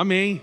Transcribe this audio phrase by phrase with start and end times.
[0.00, 0.40] Amém.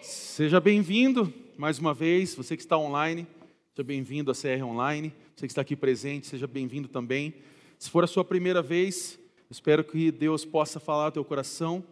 [0.00, 3.26] Seja bem-vindo mais uma vez, você que está online,
[3.74, 5.12] seja bem-vindo à CR Online.
[5.36, 7.34] Você que está aqui presente, seja bem-vindo também.
[7.78, 9.18] Se for a sua primeira vez,
[9.50, 11.84] espero que Deus possa falar ao teu coração.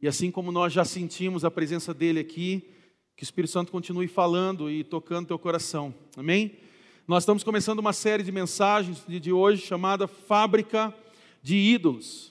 [0.00, 2.66] E assim como nós já sentimos a presença dele aqui,
[3.14, 5.94] que o Espírito Santo continue falando e tocando teu coração.
[6.16, 6.56] Amém?
[7.06, 10.94] Nós estamos começando uma série de mensagens de hoje chamada Fábrica
[11.42, 12.27] de Ídolos.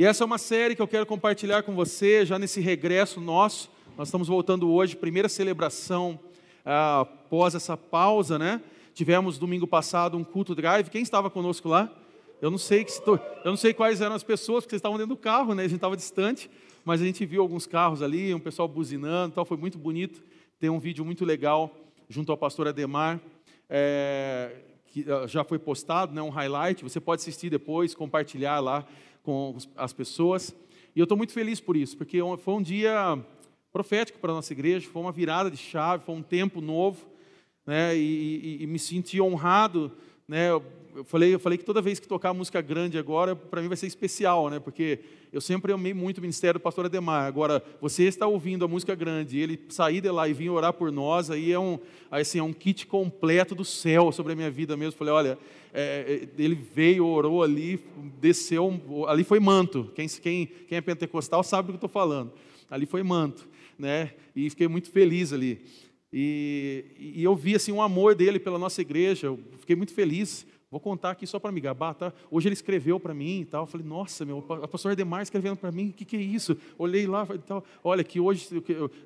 [0.00, 3.70] E essa é uma série que eu quero compartilhar com você já nesse regresso nosso.
[3.98, 6.18] Nós estamos voltando hoje, primeira celebração
[6.64, 8.62] ah, após essa pausa, né?
[8.94, 10.88] Tivemos domingo passado um culto drive.
[10.88, 11.92] Quem estava conosco lá?
[12.40, 15.14] Eu não sei que eu não sei quais eram as pessoas, porque vocês estavam dentro
[15.14, 15.64] do carro, né?
[15.64, 16.50] A gente estava distante,
[16.82, 19.44] mas a gente viu alguns carros ali, um pessoal buzinando, tal.
[19.44, 20.22] Foi muito bonito.
[20.58, 21.76] Tem um vídeo muito legal
[22.08, 23.20] junto ao pastor Ademar
[23.68, 24.50] é,
[24.86, 28.84] que ah, já foi postado, né, um highlight, você pode assistir depois, compartilhar lá
[29.22, 30.54] com as pessoas.
[30.94, 33.18] E eu estou muito feliz por isso, porque foi um dia
[33.72, 37.06] profético para a nossa igreja, foi uma virada de chave, foi um tempo novo,
[37.64, 39.92] né, e, e, e me senti honrado
[40.26, 40.48] né,
[40.94, 43.76] eu falei, eu falei que toda vez que tocar música grande agora, para mim vai
[43.76, 44.58] ser especial, né?
[44.58, 44.98] Porque
[45.32, 47.26] eu sempre amei muito o ministério do pastor Ademar.
[47.26, 50.90] Agora, você está ouvindo a música grande, ele sair de lá e vir orar por
[50.90, 51.78] nós, aí é um,
[52.10, 54.98] assim, é um kit completo do céu sobre a minha vida mesmo.
[54.98, 55.38] Falei, olha,
[55.72, 57.80] é, é ele veio, orou ali,
[58.20, 59.90] desceu, ali foi manto.
[59.94, 62.32] Quem, quem, quem é pentecostal sabe do que eu estou falando.
[62.70, 63.48] Ali foi manto,
[63.78, 64.12] né?
[64.34, 65.60] E fiquei muito feliz ali.
[66.12, 69.28] E, e eu vi assim um amor dele pela nossa igreja.
[69.28, 72.12] Eu fiquei muito feliz Vou contar aqui só para me gabar, tá?
[72.30, 73.64] Hoje ele escreveu para mim e tal.
[73.64, 76.56] Eu falei, nossa, meu, o pastor Edemar escrevendo para mim, o que, que é isso?
[76.78, 77.64] Olhei lá e tal.
[77.82, 78.48] Olha, que hoje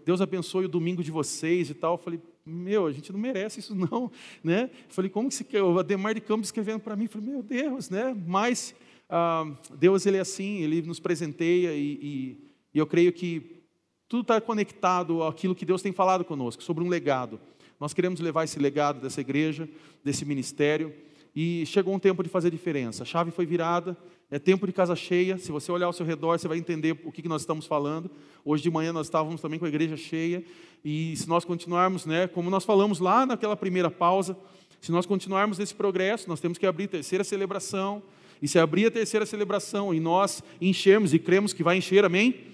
[0.04, 1.94] Deus abençoe o domingo de vocês e tal.
[1.94, 4.10] Eu falei, meu, a gente não merece isso não,
[4.44, 4.64] né?
[4.64, 7.04] Eu falei, como que se, o Ademar de Campos escrevendo para mim?
[7.04, 8.14] Eu falei, meu Deus, né?
[8.26, 8.74] Mas
[9.08, 13.62] ah, Deus ele é assim, ele nos presenteia e, e, e eu creio que
[14.06, 17.40] tudo está conectado àquilo que Deus tem falado conosco sobre um legado.
[17.80, 19.66] Nós queremos levar esse legado dessa igreja,
[20.04, 20.92] desse ministério.
[21.34, 23.02] E chegou um tempo de fazer diferença.
[23.02, 23.96] A chave foi virada,
[24.30, 25.36] é tempo de casa cheia.
[25.36, 28.10] Se você olhar ao seu redor, você vai entender o que nós estamos falando.
[28.44, 30.44] Hoje de manhã nós estávamos também com a igreja cheia.
[30.84, 34.36] E se nós continuarmos, né, como nós falamos lá naquela primeira pausa,
[34.80, 38.02] se nós continuarmos nesse progresso, nós temos que abrir a terceira celebração.
[38.42, 42.53] E se abrir a terceira celebração e nós enchermos e cremos que vai encher, amém?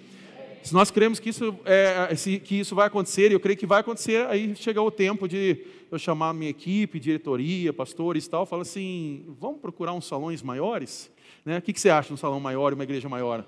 [0.63, 3.81] Se nós cremos que isso, é, que isso vai acontecer, e eu creio que vai
[3.81, 8.63] acontecer, aí chega o tempo de eu chamar minha equipe, diretoria, pastores e tal, fala
[8.63, 11.11] assim, vamos procurar uns salões maiores?
[11.45, 11.59] Né?
[11.59, 13.45] O que, que você acha de um salão maior uma igreja maior?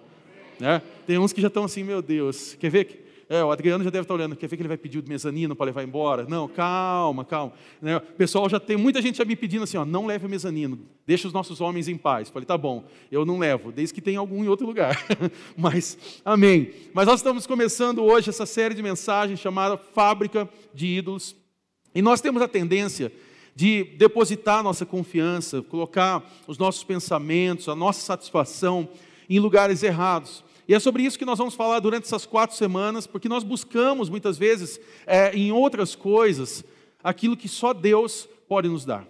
[0.59, 0.81] Né?
[1.07, 3.12] Tem uns que já estão assim, meu Deus, quer ver?
[3.33, 5.57] É, o Adriano já deve estar olhando, quer ver que ele vai pedir o mezanino
[5.57, 6.27] para levar embora?
[6.29, 7.55] Não, calma, calma.
[7.81, 7.97] Né?
[7.97, 10.79] O pessoal já tem, muita gente já me pedindo assim, ó, não leve o mezanino,
[11.07, 12.29] deixa os nossos homens em paz.
[12.29, 15.03] Falei, tá bom, eu não levo, desde que tenha algum em outro lugar.
[15.57, 16.73] Mas, amém.
[16.93, 21.35] Mas nós estamos começando hoje essa série de mensagens chamada Fábrica de Ídolos.
[21.95, 23.11] E nós temos a tendência
[23.57, 28.91] de depositar nossa confiança, colocar os nossos pensamentos, a nossa satisfação
[29.27, 30.45] em lugares errados.
[30.69, 34.09] E é sobre isso que nós vamos falar durante essas quatro semanas, porque nós buscamos
[34.09, 36.65] muitas vezes é, em outras coisas
[37.03, 39.07] aquilo que só Deus pode nos dar.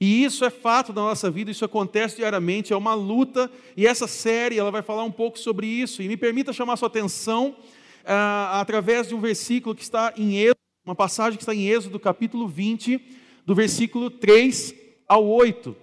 [0.00, 4.06] E isso é fato da nossa vida, isso acontece diariamente, é uma luta, e essa
[4.06, 6.02] série ela vai falar um pouco sobre isso.
[6.02, 7.56] E me permita chamar sua atenção
[8.04, 11.98] ah, através de um versículo que está em Êxodo, uma passagem que está em Êxodo,
[11.98, 13.00] capítulo 20,
[13.46, 14.74] do versículo 3
[15.08, 15.74] ao 8.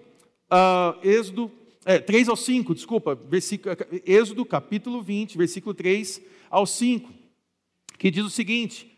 [0.49, 1.51] Ah, Êxodo
[1.85, 3.75] é, 3 ao 5, desculpa, versículo,
[4.05, 7.11] Êxodo capítulo 20, versículo 3 ao 5,
[7.97, 8.97] que diz o seguinte: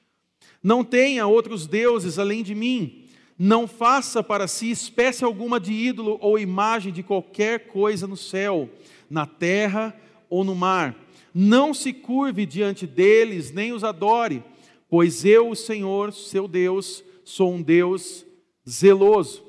[0.62, 3.06] Não tenha outros deuses além de mim,
[3.38, 8.70] não faça para si espécie alguma de ídolo ou imagem de qualquer coisa no céu,
[9.10, 9.96] na terra
[10.30, 10.96] ou no mar.
[11.34, 14.44] Não se curve diante deles, nem os adore,
[14.88, 18.26] pois eu, o Senhor, seu Deus, sou um Deus
[18.68, 19.44] zeloso.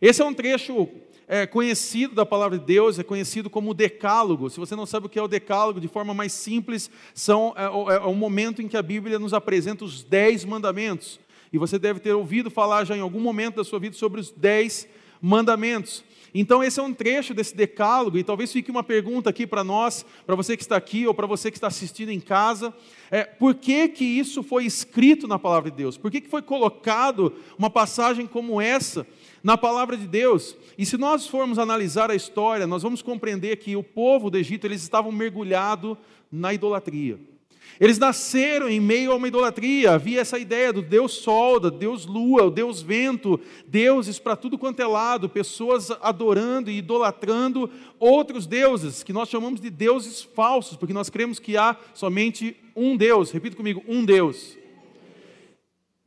[0.00, 0.88] Esse é um trecho
[1.28, 4.48] é conhecido da palavra de Deus, é conhecido como o decálogo.
[4.48, 7.64] Se você não sabe o que é o decálogo, de forma mais simples, são, é,
[7.64, 11.18] é, é o momento em que a Bíblia nos apresenta os dez mandamentos.
[11.52, 14.30] E você deve ter ouvido falar já em algum momento da sua vida sobre os
[14.30, 14.88] dez
[15.20, 16.04] mandamentos.
[16.34, 20.04] Então, esse é um trecho desse decálogo, e talvez fique uma pergunta aqui para nós,
[20.26, 22.74] para você que está aqui ou para você que está assistindo em casa:
[23.10, 25.96] é, por que, que isso foi escrito na palavra de Deus?
[25.96, 29.06] Por que, que foi colocado uma passagem como essa
[29.46, 30.56] na palavra de Deus.
[30.76, 34.66] E se nós formos analisar a história, nós vamos compreender que o povo do Egito
[34.66, 35.96] eles estavam mergulhados
[36.32, 37.16] na idolatria.
[37.78, 39.92] Eles nasceram em meio a uma idolatria.
[39.92, 43.38] Havia essa ideia do Deus Sol, do Deus Lua, o Deus Vento,
[43.68, 47.70] deuses para tudo quanto é lado, pessoas adorando e idolatrando
[48.00, 52.96] outros deuses, que nós chamamos de deuses falsos, porque nós cremos que há somente um
[52.96, 53.30] Deus.
[53.30, 54.58] Repita comigo: um Deus.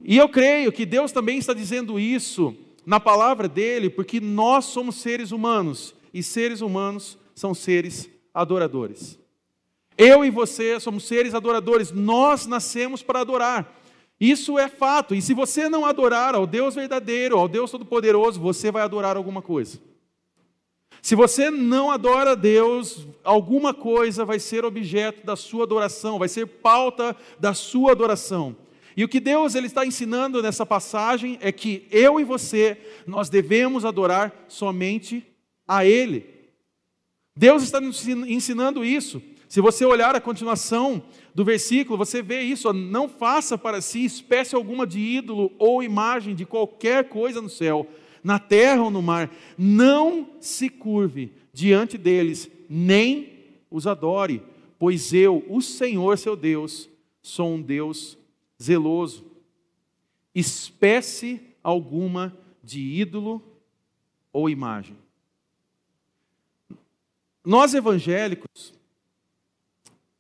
[0.04, 2.54] E eu creio que Deus também está dizendo isso
[2.90, 9.20] na palavra dele, porque nós somos seres humanos e seres humanos são seres adoradores.
[9.96, 13.80] Eu e você somos seres adoradores, nós nascemos para adorar.
[14.20, 15.14] Isso é fato.
[15.14, 19.44] E se você não adorar ao Deus verdadeiro, ao Deus Todo-Poderoso, você vai adorar alguma
[19.44, 19.80] coisa.
[21.00, 26.28] Se você não adora a Deus, alguma coisa vai ser objeto da sua adoração, vai
[26.28, 28.56] ser pauta da sua adoração.
[28.96, 33.30] E o que Deus ele está ensinando nessa passagem é que eu e você, nós
[33.30, 35.26] devemos adorar somente
[35.68, 36.26] a Ele.
[37.36, 39.22] Deus está nos ensinando isso.
[39.48, 41.02] Se você olhar a continuação
[41.34, 46.36] do versículo, você vê isso: não faça para si espécie alguma de ídolo ou imagem
[46.36, 47.88] de qualquer coisa no céu,
[48.24, 49.32] na terra ou no mar.
[49.58, 53.40] Não se curve diante deles, nem
[53.72, 54.44] os adore,
[54.78, 56.88] pois eu, o Senhor seu Deus,
[57.22, 58.19] sou um Deus
[58.62, 59.26] zeloso.
[60.34, 63.42] Espécie alguma de ídolo
[64.32, 64.98] ou imagem.
[67.44, 68.74] Nós evangélicos,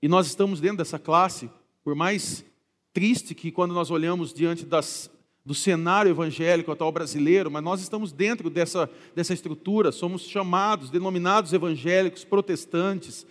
[0.01, 1.49] e nós estamos dentro dessa classe,
[1.83, 2.45] por mais
[2.93, 5.11] triste que quando nós olhamos diante das,
[5.45, 11.53] do cenário evangélico atual brasileiro, mas nós estamos dentro dessa, dessa estrutura, somos chamados, denominados
[11.53, 13.27] evangélicos, protestantes.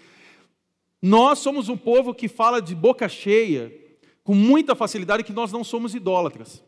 [1.00, 3.72] Nós somos um povo que fala de boca cheia,
[4.28, 6.62] com muita facilidade, que nós não somos idólatras.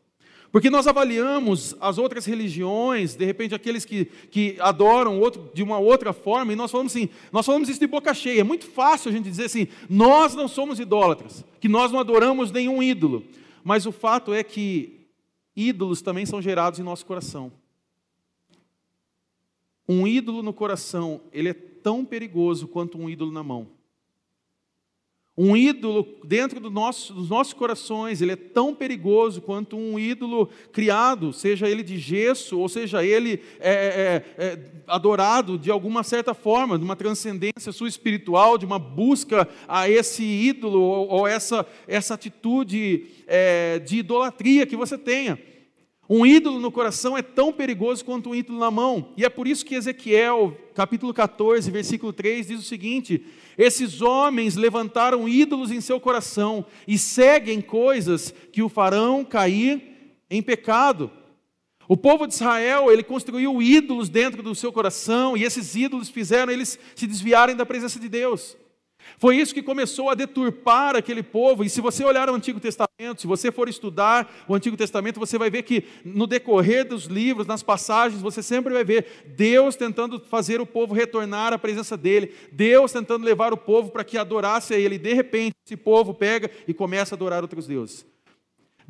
[0.50, 5.78] Porque nós avaliamos as outras religiões, de repente aqueles que, que adoram outro, de uma
[5.78, 8.40] outra forma, e nós falamos assim, nós falamos isso de boca cheia.
[8.40, 12.50] É muito fácil a gente dizer assim, nós não somos idólatras, que nós não adoramos
[12.50, 13.26] nenhum ídolo.
[13.62, 15.06] Mas o fato é que
[15.54, 17.52] ídolos também são gerados em nosso coração.
[19.86, 23.68] Um ídolo no coração, ele é tão perigoso quanto um ídolo na mão.
[25.42, 30.50] Um ídolo dentro do nosso, dos nossos corações, ele é tão perigoso quanto um ídolo
[30.70, 33.72] criado, seja ele de gesso, ou seja ele é,
[34.38, 39.48] é, é, adorado de alguma certa forma, de uma transcendência sua espiritual, de uma busca
[39.66, 45.38] a esse ídolo ou, ou essa, essa atitude é, de idolatria que você tenha.
[46.12, 49.12] Um ídolo no coração é tão perigoso quanto um ídolo na mão.
[49.16, 53.24] E é por isso que Ezequiel, capítulo 14, versículo 3, diz o seguinte:
[53.56, 60.42] Esses homens levantaram ídolos em seu coração e seguem coisas que o farão cair em
[60.42, 61.12] pecado.
[61.86, 66.52] O povo de Israel, ele construiu ídolos dentro do seu coração e esses ídolos fizeram
[66.52, 68.56] eles se desviarem da presença de Deus.
[69.18, 71.64] Foi isso que começou a deturpar aquele povo.
[71.64, 75.38] E se você olhar o Antigo Testamento, se você for estudar o Antigo Testamento, você
[75.38, 80.20] vai ver que no decorrer dos livros, nas passagens, você sempre vai ver Deus tentando
[80.20, 84.74] fazer o povo retornar à presença dele, Deus tentando levar o povo para que adorasse
[84.74, 84.96] a ele.
[84.96, 88.06] E de repente, esse povo pega e começa a adorar outros deuses.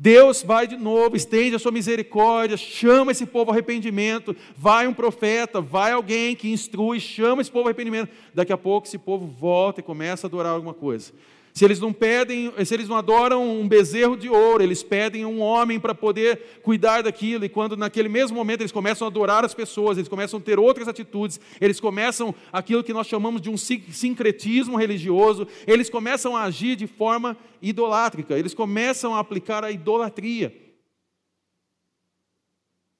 [0.01, 4.35] Deus vai de novo, estende a sua misericórdia, chama esse povo ao arrependimento.
[4.57, 8.09] Vai um profeta, vai alguém que instrui, chama esse povo ao arrependimento.
[8.33, 11.13] Daqui a pouco esse povo volta e começa a adorar alguma coisa.
[11.53, 15.41] Se eles não pedem, se eles não adoram um bezerro de ouro, eles pedem um
[15.41, 19.53] homem para poder cuidar daquilo, e quando naquele mesmo momento eles começam a adorar as
[19.53, 23.57] pessoas, eles começam a ter outras atitudes, eles começam aquilo que nós chamamos de um
[23.57, 30.55] sincretismo religioso, eles começam a agir de forma idolátrica, eles começam a aplicar a idolatria.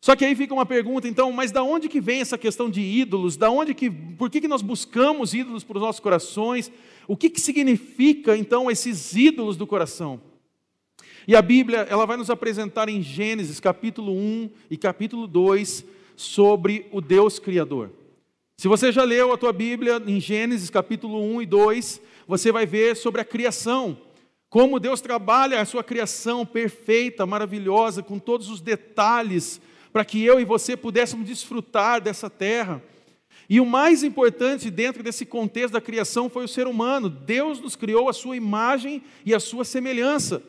[0.03, 2.81] Só que aí fica uma pergunta, então, mas da onde que vem essa questão de
[2.81, 3.37] ídolos?
[3.37, 6.71] Da onde que, por que, que nós buscamos ídolos para os nossos corações?
[7.11, 10.21] O que, que significa, então, esses ídolos do coração?
[11.27, 15.83] E a Bíblia, ela vai nos apresentar em Gênesis, capítulo 1 e capítulo 2,
[16.15, 17.89] sobre o Deus Criador.
[18.55, 22.65] Se você já leu a tua Bíblia em Gênesis, capítulo 1 e 2, você vai
[22.65, 23.97] ver sobre a criação,
[24.49, 29.59] como Deus trabalha a sua criação perfeita, maravilhosa, com todos os detalhes
[29.91, 32.81] para que eu e você pudéssemos desfrutar dessa terra.
[33.51, 37.09] E o mais importante dentro desse contexto da criação foi o ser humano.
[37.09, 40.41] Deus nos criou a sua imagem e a sua semelhança.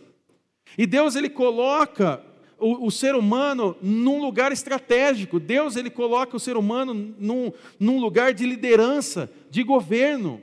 [0.78, 2.22] E Deus ele coloca
[2.60, 5.40] o, o, ser humano num lugar estratégico.
[5.40, 10.40] Deus ele coloca o ser humano num, num lugar de liderança, de governo.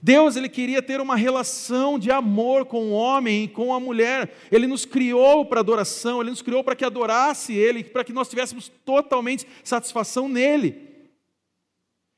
[0.00, 4.32] Deus ele queria ter uma relação de amor com o homem e com a mulher.
[4.52, 8.28] Ele nos criou para adoração, ele nos criou para que adorasse ele, para que nós
[8.28, 10.93] tivéssemos totalmente satisfação nele.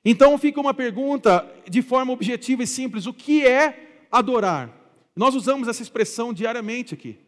[0.08, 4.70] Então fica uma pergunta de forma objetiva e simples: o que é adorar?
[5.16, 7.18] Nós usamos essa expressão diariamente aqui.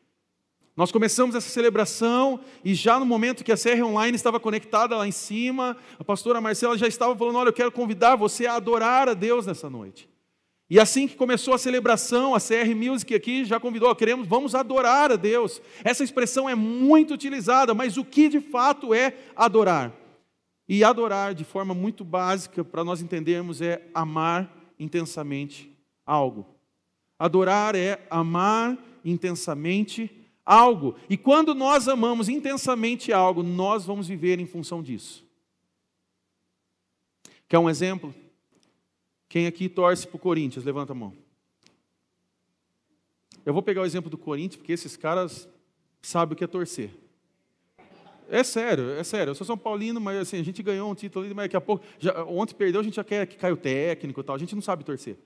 [0.76, 5.08] Nós começamos essa celebração e já no momento que a CR Online estava conectada lá
[5.08, 9.08] em cima, a pastora Marcela já estava falando: Olha, eu quero convidar você a adorar
[9.08, 10.08] a Deus nessa noite.
[10.70, 15.10] E assim que começou a celebração, a CR Music aqui já convidou, queremos, vamos adorar
[15.10, 15.60] a Deus.
[15.82, 19.92] Essa expressão é muito utilizada, mas o que de fato é adorar?
[20.68, 26.46] E adorar de forma muito básica, para nós entendermos, é amar intensamente algo.
[27.18, 30.10] Adorar é amar intensamente
[30.44, 30.94] algo.
[31.08, 35.26] E quando nós amamos intensamente algo, nós vamos viver em função disso.
[37.48, 38.14] Quer um exemplo?
[39.28, 40.64] Quem aqui torce para o Corinthians?
[40.64, 41.14] Levanta a mão.
[43.44, 45.48] Eu vou pegar o exemplo do Corinthians, porque esses caras
[46.02, 46.90] sabem o que é torcer.
[48.30, 49.30] É sério, é sério.
[49.30, 51.60] Eu sou São Paulino, mas assim, a gente ganhou um título ali, mas daqui a
[51.60, 51.84] pouco.
[51.98, 54.36] Já, ontem perdeu, a gente já quer que caia o técnico e tal.
[54.36, 55.16] A gente não sabe torcer.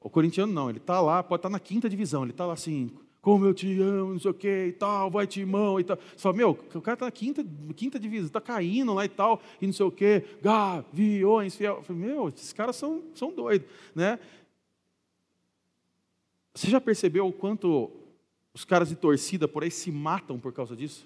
[0.00, 2.52] O corintiano não, ele está lá, pode estar tá na quinta divisão, ele está lá
[2.52, 5.96] assim, como eu te amo, não sei o que e tal, vai timão e tal.
[5.96, 9.42] Você fala, meu, o cara está na quinta, quinta divisão, está caindo lá e tal,
[9.60, 11.76] e não sei o que, gaviões, fiel.
[11.76, 14.20] Eu falei, meu, esses caras são, são doidos, né?
[16.54, 17.90] Você já percebeu o quanto
[18.54, 21.04] os caras de torcida por aí se matam por causa disso?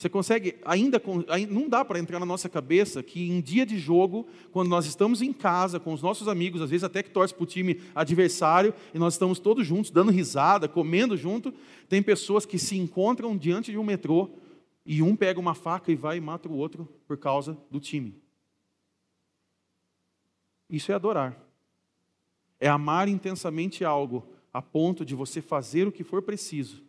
[0.00, 0.98] Você consegue, ainda,
[1.50, 5.20] não dá para entrar na nossa cabeça que em dia de jogo, quando nós estamos
[5.20, 8.72] em casa com os nossos amigos, às vezes até que torce para o time adversário,
[8.94, 11.52] e nós estamos todos juntos, dando risada, comendo junto,
[11.86, 14.30] tem pessoas que se encontram diante de um metrô
[14.86, 18.18] e um pega uma faca e vai e mata o outro por causa do time.
[20.70, 21.38] Isso é adorar.
[22.58, 26.82] É amar intensamente algo a ponto de você fazer o que for preciso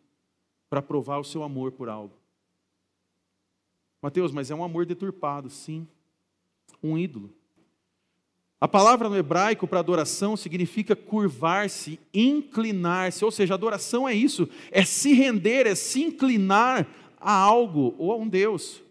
[0.70, 2.21] para provar o seu amor por algo.
[4.02, 5.88] Mateus, mas é um amor deturpado, sim.
[6.82, 7.30] Um ídolo.
[8.60, 14.84] A palavra no hebraico para adoração significa curvar-se, inclinar-se, ou seja, adoração é isso, é
[14.86, 16.88] se render, é se inclinar
[17.20, 18.82] a algo, ou a um Deus,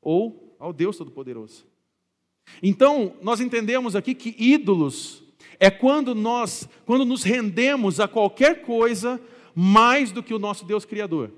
[0.00, 1.66] ou ao Deus Todo-Poderoso.
[2.62, 5.22] Então, nós entendemos aqui que ídolos
[5.58, 9.20] é quando nós, quando nos rendemos a qualquer coisa
[9.54, 11.30] mais do que o nosso Deus Criador.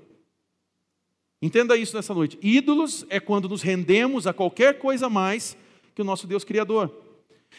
[1.41, 2.37] Entenda isso nessa noite.
[2.41, 5.55] Ídolos é quando nos rendemos a qualquer coisa mais
[5.93, 6.91] que o nosso Deus Criador.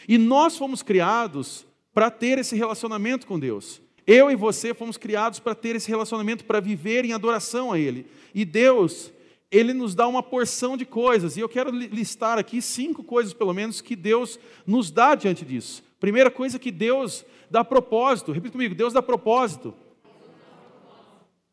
[0.07, 3.81] E nós fomos criados para ter esse relacionamento com Deus.
[4.05, 8.05] Eu e você fomos criados para ter esse relacionamento, para viver em adoração a Ele.
[8.33, 9.13] E Deus,
[9.51, 11.37] Ele nos dá uma porção de coisas.
[11.37, 15.83] E eu quero listar aqui cinco coisas, pelo menos, que Deus nos dá diante disso.
[15.99, 18.31] Primeira coisa que Deus dá propósito.
[18.31, 19.73] Repita comigo: Deus dá propósito.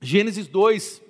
[0.01, 1.03] Gênesis 2,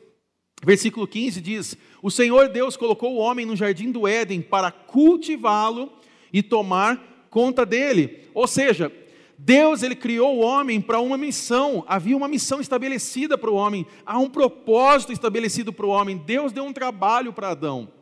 [0.65, 5.93] Versículo 15 diz: O Senhor Deus colocou o homem no jardim do Éden para cultivá-lo
[6.33, 8.25] e tomar conta dele.
[8.33, 8.91] Ou seja,
[9.39, 13.87] Deus ele criou o homem para uma missão, havia uma missão estabelecida para o homem,
[14.05, 16.17] há um propósito estabelecido para o homem.
[16.17, 17.93] Deus deu um trabalho para Adão,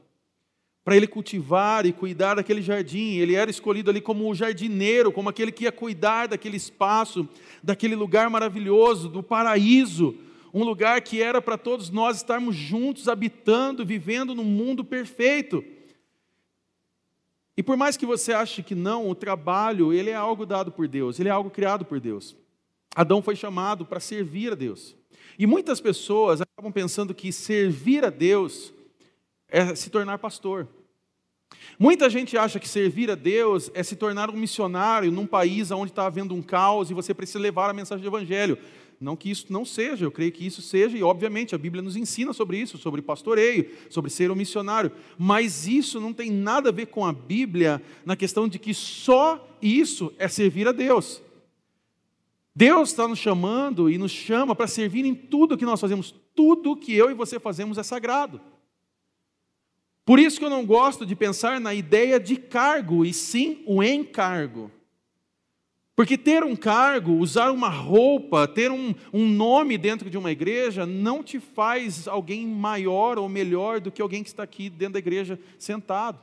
[0.84, 3.16] para ele cultivar e cuidar daquele jardim.
[3.16, 7.28] Ele era escolhido ali como o jardineiro, como aquele que ia cuidar daquele espaço,
[7.60, 10.16] daquele lugar maravilhoso, do paraíso
[10.54, 15.64] um lugar que era para todos nós estarmos juntos, habitando, vivendo num mundo perfeito.
[17.56, 20.86] E por mais que você ache que não, o trabalho, ele é algo dado por
[20.86, 22.36] Deus, ele é algo criado por Deus.
[22.94, 24.94] Adão foi chamado para servir a Deus.
[25.36, 28.72] E muitas pessoas acabam pensando que servir a Deus
[29.48, 30.68] é se tornar pastor.
[31.78, 35.90] Muita gente acha que servir a Deus é se tornar um missionário num país onde
[35.90, 38.56] está havendo um caos e você precisa levar a mensagem do Evangelho.
[39.04, 41.94] Não que isso não seja, eu creio que isso seja, e obviamente a Bíblia nos
[41.94, 46.72] ensina sobre isso, sobre pastoreio, sobre ser um missionário, mas isso não tem nada a
[46.72, 51.22] ver com a Bíblia na questão de que só isso é servir a Deus.
[52.56, 56.74] Deus está nos chamando e nos chama para servir em tudo que nós fazemos, tudo
[56.74, 58.40] que eu e você fazemos é sagrado.
[60.04, 63.82] Por isso que eu não gosto de pensar na ideia de cargo, e sim o
[63.82, 64.70] encargo.
[65.96, 70.84] Porque ter um cargo, usar uma roupa, ter um, um nome dentro de uma igreja,
[70.84, 74.98] não te faz alguém maior ou melhor do que alguém que está aqui dentro da
[74.98, 76.18] igreja sentado.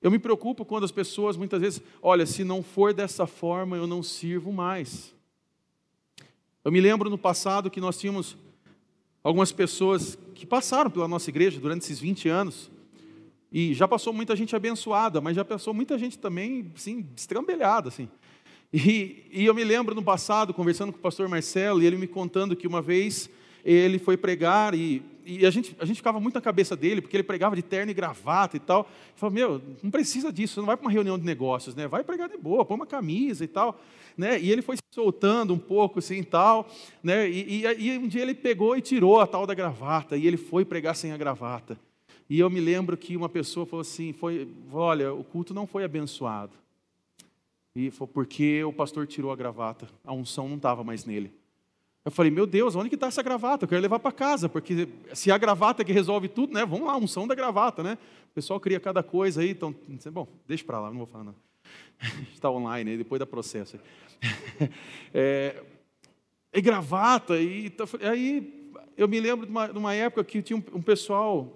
[0.00, 3.88] Eu me preocupo quando as pessoas muitas vezes, olha, se não for dessa forma, eu
[3.88, 5.12] não sirvo mais.
[6.64, 8.36] Eu me lembro no passado que nós tínhamos
[9.24, 12.70] algumas pessoas que passaram pela nossa igreja durante esses 20 anos.
[13.58, 18.06] E já passou muita gente abençoada, mas já passou muita gente também, assim, estrambelhada, assim.
[18.70, 22.06] E, e eu me lembro no passado, conversando com o pastor Marcelo, e ele me
[22.06, 23.30] contando que uma vez
[23.64, 27.16] ele foi pregar e, e a, gente, a gente ficava muito na cabeça dele, porque
[27.16, 28.80] ele pregava de terno e gravata e tal.
[28.80, 31.88] Ele falou, meu, não precisa disso, você não vai para uma reunião de negócios, né?
[31.88, 33.80] vai pregar de boa, põe uma camisa e tal.
[34.18, 34.38] Né?
[34.38, 36.68] E ele foi se soltando um pouco assim tal.
[37.02, 37.26] Né?
[37.30, 40.36] E, e, e um dia ele pegou e tirou a tal da gravata, e ele
[40.36, 41.85] foi pregar sem a gravata.
[42.28, 45.84] E eu me lembro que uma pessoa falou assim, foi, olha, o culto não foi
[45.84, 46.52] abençoado.
[47.74, 51.32] E foi porque o pastor tirou a gravata, a unção não estava mais nele.
[52.04, 53.64] Eu falei, meu Deus, onde que está essa gravata?
[53.64, 56.64] Eu quero levar para casa, porque se a gravata que resolve tudo, né?
[56.64, 57.98] Vamos lá, a unção da gravata, né?
[58.30, 59.74] O pessoal cria cada coisa aí, então,
[60.12, 61.34] bom, deixa para lá, não vou falar não.
[62.32, 63.78] Está online aí, depois da processo.
[65.12, 65.62] É,
[66.52, 70.62] e gravata, e aí eu me lembro de uma, de uma época que tinha um,
[70.78, 71.52] um pessoal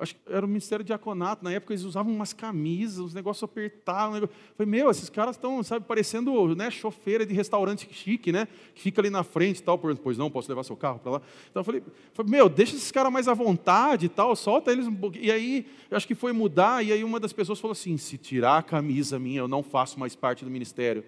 [0.00, 4.14] acho que era o Ministério Diaconato, na época eles usavam umas camisas, os negócios apertados.
[4.14, 4.34] Negócio...
[4.56, 8.48] Falei, meu, esses caras estão, sabe, parecendo né, chofeira de restaurante chique, né?
[8.74, 9.78] Que fica ali na frente e tal.
[9.78, 11.22] Pois não, posso levar seu carro para lá.
[11.50, 11.82] Então eu falei,
[12.14, 15.26] falei, meu, deixa esses caras mais à vontade e tal, solta eles um pouquinho.
[15.26, 18.58] E aí, acho que foi mudar, e aí uma das pessoas falou assim: se tirar
[18.58, 21.04] a camisa minha, eu não faço mais parte do ministério.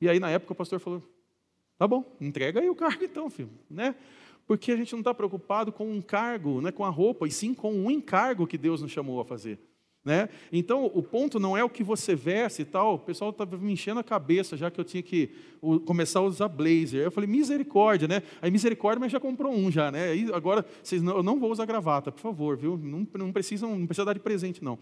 [0.00, 1.02] E aí, na época, o pastor falou:
[1.78, 3.94] tá bom, entrega aí o cargo então, filho, né?
[4.48, 7.52] Porque a gente não está preocupado com um cargo, né, com a roupa, e sim
[7.52, 9.60] com um encargo que Deus nos chamou a fazer.
[10.02, 10.30] Né?
[10.50, 12.94] Então, o ponto não é o que você veste e tal.
[12.94, 15.30] O pessoal estava me enchendo a cabeça já que eu tinha que
[15.84, 17.02] começar a usar blazer.
[17.02, 18.22] Eu falei, misericórdia, né?
[18.40, 20.12] Aí, misericórdia, mas já comprou um já, né?
[20.12, 22.78] Aí, agora, vocês não, eu não vou usar gravata, por favor, viu?
[22.78, 24.78] Não, não, precisam, não precisa dar de presente, não.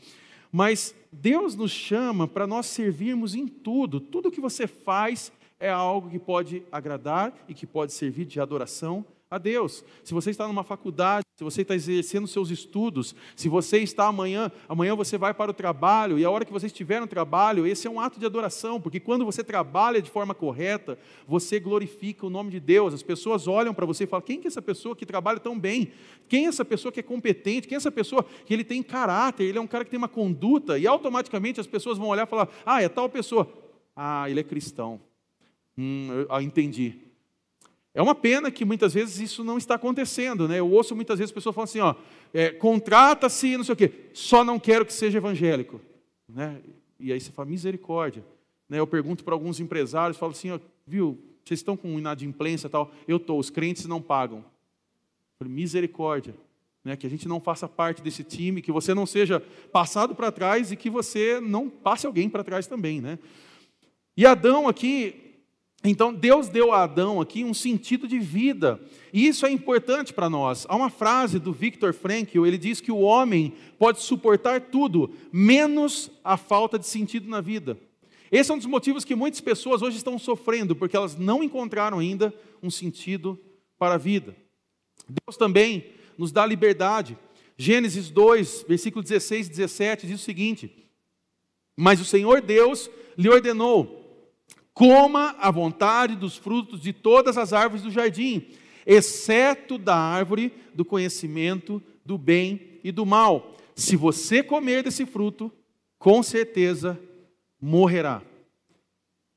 [0.53, 3.99] Mas Deus nos chama para nós servirmos em tudo.
[3.99, 9.05] Tudo que você faz é algo que pode agradar e que pode servir de adoração
[9.29, 9.85] a Deus.
[10.05, 14.51] Se você está numa faculdade, se você está exercendo seus estudos, se você está amanhã,
[14.69, 17.87] amanhã você vai para o trabalho, e a hora que você estiver no trabalho, esse
[17.87, 22.31] é um ato de adoração, porque quando você trabalha de forma correta, você glorifica o
[22.31, 22.95] nome de Deus.
[22.95, 25.59] As pessoas olham para você e falam: quem que é essa pessoa que trabalha tão
[25.59, 25.93] bem?
[26.29, 27.67] Quem é essa pessoa que é competente?
[27.67, 29.45] Quem é essa pessoa que ele tem caráter?
[29.45, 32.31] Ele é um cara que tem uma conduta, e automaticamente as pessoas vão olhar e
[32.31, 33.53] falar: ah, é tal pessoa.
[33.95, 35.01] Ah, ele é cristão.
[35.77, 37.06] Hum, eu, ah, entendi.
[37.97, 40.59] É uma pena que muitas vezes isso não está acontecendo, né?
[40.59, 41.95] Eu ouço muitas vezes pessoas falando assim, ó,
[42.35, 45.81] é, contrata-se, não sei o quê, só não quero que seja evangélico,
[46.29, 46.61] né?
[47.01, 48.23] E aí você fala, misericórdia.
[48.69, 48.79] Né?
[48.79, 52.93] Eu pergunto para alguns empresários, falo assim, ó, viu, vocês estão com inadimplência e tal?
[53.09, 54.45] Eu estou, os crentes não pagam.
[55.39, 56.35] Falo, misericórdia.
[56.85, 56.97] Né?
[56.97, 59.41] Que a gente não faça parte desse time, que você não seja
[59.73, 63.19] passado para trás e que você não passe alguém para trás também, né?
[64.15, 65.26] E Adão aqui,
[65.85, 68.81] então, Deus deu a Adão aqui um sentido de vida,
[69.13, 70.67] e isso é importante para nós.
[70.69, 76.11] Há uma frase do Viktor Frankl, ele diz que o homem pode suportar tudo, menos
[76.25, 77.79] a falta de sentido na vida.
[78.33, 81.99] Esse é um dos motivos que muitas pessoas hoje estão sofrendo, porque elas não encontraram
[81.99, 83.39] ainda um sentido
[83.79, 84.35] para a vida.
[85.09, 87.17] Deus também nos dá liberdade.
[87.57, 90.91] Gênesis 2, versículo 16 e 17 diz o seguinte:
[91.77, 94.06] Mas o Senhor Deus lhe ordenou:
[94.77, 98.45] Coma à vontade dos frutos de todas as árvores do jardim,
[98.85, 103.57] exceto da árvore do conhecimento do bem e do mal.
[103.75, 105.51] Se você comer desse fruto,
[105.99, 107.01] com certeza
[107.59, 108.21] morrerá.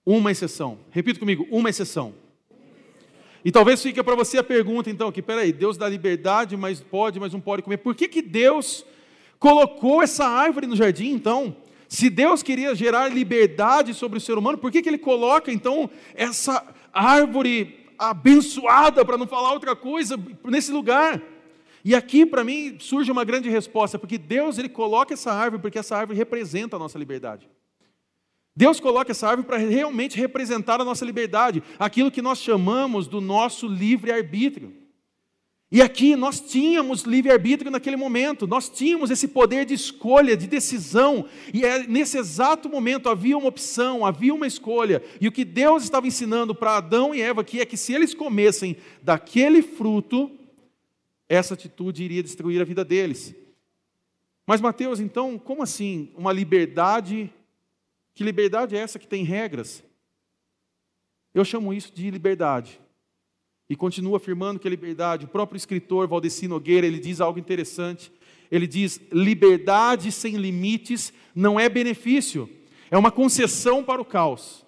[0.05, 0.77] Uma exceção.
[0.91, 2.13] Repita comigo, uma exceção.
[3.45, 7.17] E talvez fique para você a pergunta, então, que peraí, Deus dá liberdade, mas pode,
[7.17, 7.77] mas não pode comer.
[7.77, 8.85] Por que, que Deus
[9.39, 11.55] colocou essa árvore no jardim, então?
[11.89, 15.89] Se Deus queria gerar liberdade sobre o ser humano, por que, que ele coloca então
[16.13, 21.19] essa árvore abençoada, para não falar outra coisa, nesse lugar?
[21.83, 25.79] E aqui para mim surge uma grande resposta, porque Deus ele coloca essa árvore porque
[25.79, 27.49] essa árvore representa a nossa liberdade.
[28.55, 33.19] Deus coloca essa árvore para realmente representar a nossa liberdade, aquilo que nós chamamos do
[33.19, 34.78] nosso livre arbítrio.
[35.71, 41.29] E aqui nós tínhamos livre-arbítrio naquele momento, nós tínhamos esse poder de escolha, de decisão,
[41.53, 45.83] e é, nesse exato momento havia uma opção, havia uma escolha, e o que Deus
[45.83, 50.31] estava ensinando para Adão e Eva aqui é que se eles comessem daquele fruto,
[51.27, 53.35] essa atitude iria destruir a vida deles.
[54.47, 57.31] Mas Mateus, então, como assim uma liberdade?
[58.15, 59.83] Que liberdade é essa que tem regras?
[61.31, 62.81] Eu chamo isso de liberdade
[63.69, 68.11] e continua afirmando que a liberdade, o próprio escritor Valdeci Nogueira, ele diz algo interessante.
[68.51, 72.49] Ele diz: liberdade sem limites não é benefício,
[72.89, 74.65] é uma concessão para o caos.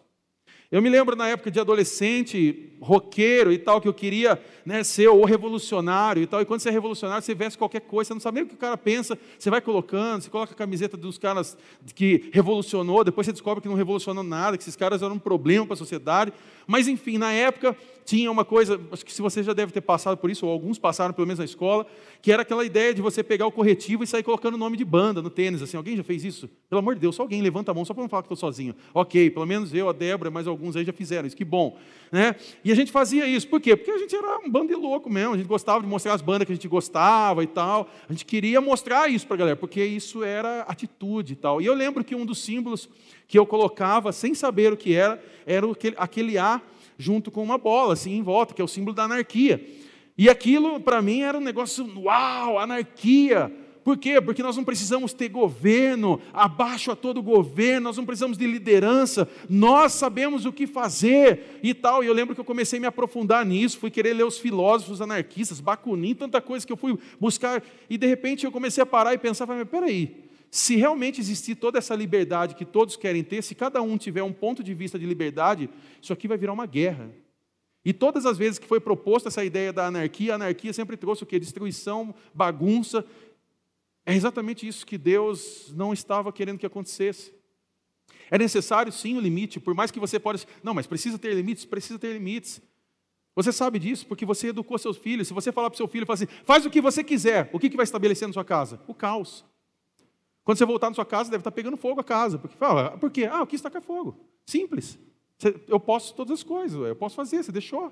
[0.72, 5.10] Eu me lembro na época de adolescente, roqueiro e tal, que eu queria né, ser
[5.10, 6.42] o revolucionário e tal.
[6.42, 8.54] E quando você é revolucionário, você veste qualquer coisa, você não sabe nem o que
[8.54, 11.58] o cara pensa, você vai colocando, você coloca a camiseta dos caras
[11.94, 15.66] que revolucionou, depois você descobre que não revolucionou nada, que esses caras eram um problema
[15.66, 16.32] para a sociedade.
[16.72, 20.18] Mas enfim, na época tinha uma coisa, acho que se você já deve ter passado
[20.18, 21.86] por isso, ou alguns passaram pelo menos na escola,
[22.22, 24.86] que era aquela ideia de você pegar o corretivo e sair colocando o nome de
[24.86, 25.62] banda no tênis.
[25.62, 26.50] Assim, alguém já fez isso?
[26.70, 28.38] Pelo amor de Deus, só alguém levanta a mão só para não falar que estou
[28.38, 28.74] sozinho.
[28.94, 31.78] Ok, pelo menos eu, a Débora, mais alguns aí já fizeram isso, que bom.
[32.10, 32.36] Né?
[32.64, 33.76] E a gente fazia isso, por quê?
[33.76, 36.22] Porque a gente era um bando de louco mesmo, a gente gostava de mostrar as
[36.22, 39.58] bandas que a gente gostava e tal, a gente queria mostrar isso para a galera,
[39.58, 41.62] porque isso era atitude e tal.
[41.62, 42.90] E eu lembro que um dos símbolos
[43.32, 45.66] que eu colocava, sem saber o que era, era
[45.96, 46.62] aquele A
[46.98, 49.66] junto com uma bola, assim, em volta, que é o símbolo da anarquia.
[50.18, 53.50] E aquilo, para mim, era um negócio, uau, anarquia.
[53.86, 54.20] Por quê?
[54.20, 59.26] Porque nós não precisamos ter governo, abaixo a todo governo, nós não precisamos de liderança,
[59.50, 62.04] nós sabemos o que fazer e tal.
[62.04, 65.00] E eu lembro que eu comecei a me aprofundar nisso, fui querer ler os filósofos
[65.00, 69.14] anarquistas, Bakunin, tanta coisa que eu fui buscar, e de repente eu comecei a parar
[69.14, 73.56] e pensar, mas peraí, se realmente existir toda essa liberdade que todos querem ter, se
[73.56, 75.70] cada um tiver um ponto de vista de liberdade,
[76.02, 77.10] isso aqui vai virar uma guerra.
[77.86, 81.24] E todas as vezes que foi proposta essa ideia da anarquia, a anarquia sempre trouxe
[81.24, 81.40] o quê?
[81.40, 83.06] Destruição, bagunça.
[84.06, 87.34] É exatamente isso que Deus não estava querendo que acontecesse.
[88.30, 90.46] É necessário sim o limite, por mais que você possa.
[90.62, 92.62] Não, mas precisa ter limites, precisa ter limites.
[93.34, 95.30] Você sabe disso porque você educou seus filhos.
[95.30, 97.60] Se você falar para o seu filho, fala assim, faz o que você quiser, o
[97.60, 98.82] que, que vai estabelecer na sua casa?
[98.86, 99.50] O caos.
[100.44, 102.38] Quando você voltar na sua casa, deve estar pegando fogo a casa.
[102.38, 103.30] Porque fala, por quê?
[103.32, 104.18] Ah, eu quis tacar fogo.
[104.46, 104.98] Simples.
[105.68, 107.92] Eu posso todas as coisas, eu posso fazer, você deixou.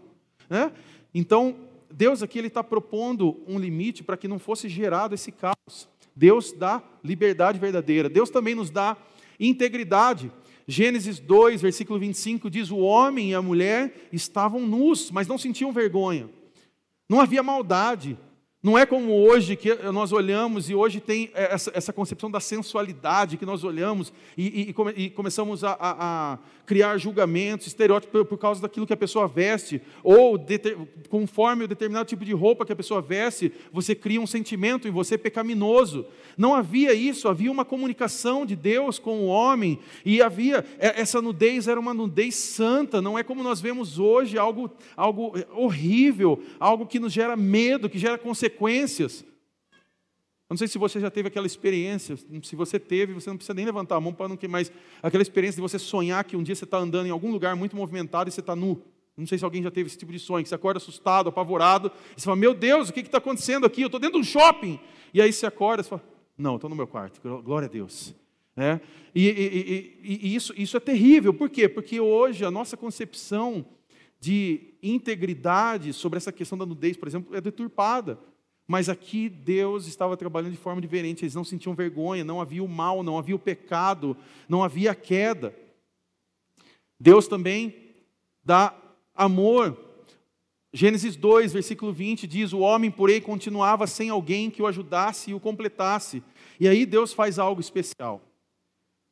[0.50, 0.72] Né?
[1.14, 1.56] Então,
[1.92, 5.90] Deus aqui está propondo um limite para que não fosse gerado esse caos.
[6.16, 8.10] Deus dá liberdade verdadeira.
[8.10, 8.98] Deus também nos dá
[9.40, 10.32] integridade.
[10.68, 15.72] Gênesis 2, versículo 25 diz: O homem e a mulher estavam nus, mas não sentiam
[15.72, 16.30] vergonha.
[17.08, 18.18] Não havia maldade,
[18.62, 23.38] não é como hoje que nós olhamos e hoje tem essa, essa concepção da sensualidade
[23.38, 28.62] que nós olhamos e, e, e começamos a, a, a, criar julgamentos, estereótipos por, causa
[28.62, 30.38] daquilo que a pessoa veste, ou
[31.08, 34.92] conforme o determinado tipo de roupa que a pessoa veste, você cria um sentimento em
[34.92, 36.06] você pecaminoso.
[36.38, 41.22] Não havia isso, havia uma comunicação de Deus com o homem e havia é, essa
[41.22, 46.86] nudez era uma nudez santa, não é como nós vemos hoje algo, algo horrível, algo
[46.86, 49.22] que nos gera medo, que gera consequências consequências.
[50.50, 53.54] Eu não sei se você já teve aquela experiência, se você teve, você não precisa
[53.54, 56.42] nem levantar a mão para não ter mais aquela experiência de você sonhar que um
[56.42, 58.82] dia você está andando em algum lugar muito movimentado e você está nu.
[59.16, 61.92] Não sei se alguém já teve esse tipo de sonho, que você acorda assustado, apavorado,
[62.18, 63.82] e você fala, meu Deus, o que está acontecendo aqui?
[63.82, 64.80] Eu estou dentro de um shopping.
[65.14, 66.02] E aí você acorda e fala,
[66.38, 68.16] não, estou no meu quarto, glória a Deus.
[68.56, 68.80] É?
[69.14, 71.70] E, e, e, e isso, isso é terrível, por quê?
[71.70, 73.66] Porque hoje a nossa concepção
[74.20, 78.20] de integridade sobre essa questão da nudez, por exemplo, é deturpada.
[78.70, 82.68] Mas aqui Deus estava trabalhando de forma diferente, eles não sentiam vergonha, não havia o
[82.68, 84.16] mal, não havia o pecado,
[84.48, 85.56] não havia a queda.
[87.00, 87.74] Deus também
[88.44, 88.72] dá
[89.16, 89.76] amor.
[90.72, 95.34] Gênesis 2, versículo 20 diz: O homem, porém, continuava sem alguém que o ajudasse e
[95.34, 96.22] o completasse.
[96.60, 98.22] E aí Deus faz algo especial.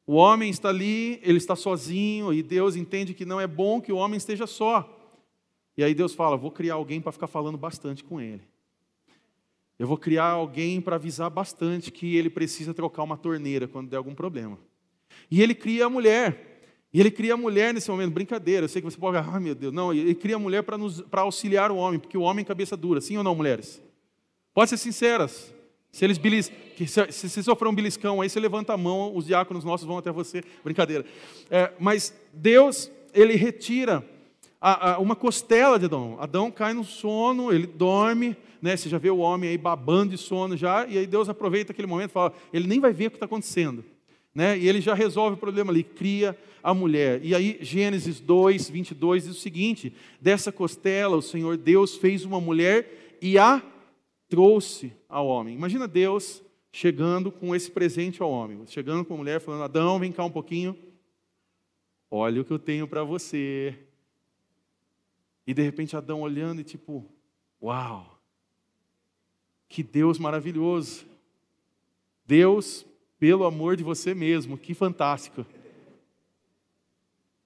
[0.05, 3.91] O homem está ali, ele está sozinho, e Deus entende que não é bom que
[3.91, 4.87] o homem esteja só.
[5.75, 8.43] E aí Deus fala: Vou criar alguém para ficar falando bastante com ele.
[9.79, 13.97] Eu vou criar alguém para avisar bastante que ele precisa trocar uma torneira quando der
[13.97, 14.57] algum problema.
[15.29, 16.47] E ele cria a mulher.
[16.93, 18.65] E ele cria a mulher nesse momento, brincadeira.
[18.65, 21.69] Eu sei que você pode, ah, meu Deus, não, ele cria a mulher para auxiliar
[21.69, 23.81] o homem, porque o homem é cabeça dura, sim ou não, mulheres?
[24.53, 25.53] Pode ser sinceras.
[25.91, 29.63] Se eles belis, se, se, sofrer um beliscão aí, você levanta a mão, os diáconos
[29.63, 30.43] nossos vão até você.
[30.63, 31.05] Brincadeira.
[31.49, 34.03] É, mas Deus, ele retira
[34.59, 36.17] a, a, uma costela de Adão.
[36.19, 38.75] Adão cai no sono, ele dorme, né?
[38.75, 41.87] Você já vê o homem aí babando de sono já, e aí Deus aproveita aquele
[41.87, 43.83] momento e fala, ele nem vai ver o que está acontecendo.
[44.33, 44.57] Né?
[44.57, 47.23] E ele já resolve o problema ali, cria a mulher.
[47.23, 52.39] E aí Gênesis 2, 22 diz o seguinte, dessa costela o Senhor Deus fez uma
[52.39, 53.63] mulher e a
[54.29, 55.55] trouxe ao homem.
[55.55, 60.11] Imagina Deus chegando com esse presente ao homem, chegando com a mulher falando, Adão, vem
[60.11, 60.77] cá um pouquinho,
[62.11, 63.75] olha o que eu tenho para você.
[65.47, 67.05] E de repente Adão olhando e tipo,
[67.61, 68.16] uau,
[69.67, 71.06] que Deus maravilhoso.
[72.25, 72.86] Deus,
[73.19, 75.45] pelo amor de você mesmo, que fantástico.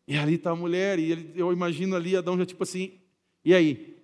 [0.07, 2.99] E ali está a mulher, e ele, eu imagino ali Adão já tipo assim,
[3.45, 3.97] e aí?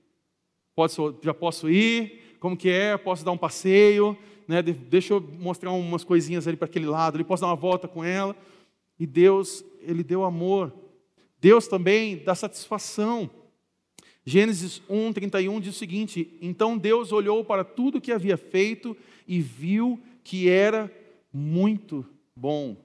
[0.75, 2.37] Posso, já posso ir?
[2.39, 2.95] Como que é?
[2.97, 4.17] Posso dar um passeio?
[4.47, 4.61] Né?
[4.61, 8.03] Deixa eu mostrar umas coisinhas ali para aquele lado, ali posso dar uma volta com
[8.03, 8.35] ela.
[8.99, 10.71] E Deus, Ele deu amor.
[11.39, 13.29] Deus também dá satisfação.
[14.29, 18.93] Gênesis 1, 31 diz o seguinte: Então Deus olhou para tudo que havia feito
[19.25, 20.91] e viu que era
[21.31, 22.75] muito bom.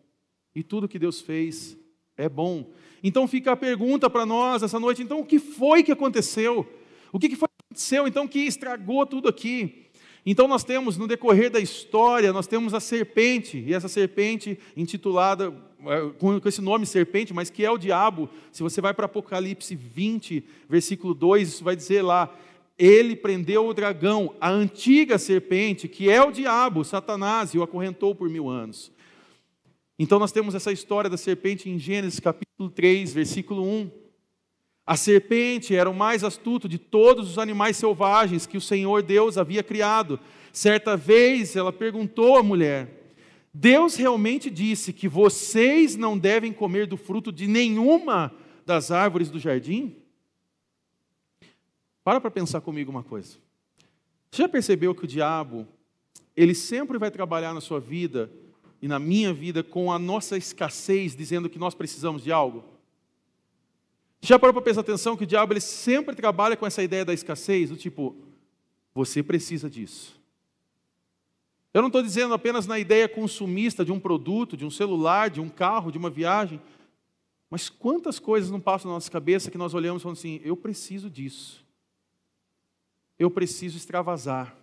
[0.54, 1.76] E tudo que Deus fez
[2.16, 2.70] é bom.
[3.02, 6.64] Então fica a pergunta para nós essa noite: então o que foi que aconteceu?
[7.12, 9.86] O que foi que aconteceu então que estragou tudo aqui?
[10.24, 15.52] Então nós temos, no decorrer da história, nós temos a serpente, e essa serpente intitulada,
[15.84, 18.28] é, com esse nome serpente, mas que é o diabo.
[18.52, 22.32] Se você vai para Apocalipse 20, versículo 2, isso vai dizer lá,
[22.78, 28.14] ele prendeu o dragão, a antiga serpente, que é o diabo, Satanás, e o acorrentou
[28.14, 28.92] por mil anos.
[29.98, 34.01] Então nós temos essa história da serpente em Gênesis capítulo 3, versículo 1.
[34.86, 39.38] A serpente era o mais astuto de todos os animais selvagens que o Senhor Deus
[39.38, 40.18] havia criado.
[40.52, 43.14] Certa vez ela perguntou à mulher:
[43.54, 48.32] Deus realmente disse que vocês não devem comer do fruto de nenhuma
[48.66, 49.96] das árvores do jardim?
[52.02, 53.36] Para para pensar comigo uma coisa.
[54.30, 55.68] Você já percebeu que o diabo,
[56.36, 58.32] ele sempre vai trabalhar na sua vida
[58.80, 62.71] e na minha vida com a nossa escassez, dizendo que nós precisamos de algo?
[64.24, 67.12] Já parou para prestar atenção que o diabo ele sempre trabalha com essa ideia da
[67.12, 68.14] escassez, do tipo,
[68.94, 70.22] você precisa disso.
[71.74, 75.40] Eu não estou dizendo apenas na ideia consumista de um produto, de um celular, de
[75.40, 76.62] um carro, de uma viagem,
[77.50, 80.56] mas quantas coisas não passam na nossa cabeça que nós olhamos e falamos assim: eu
[80.56, 81.66] preciso disso,
[83.18, 84.56] eu preciso extravasar,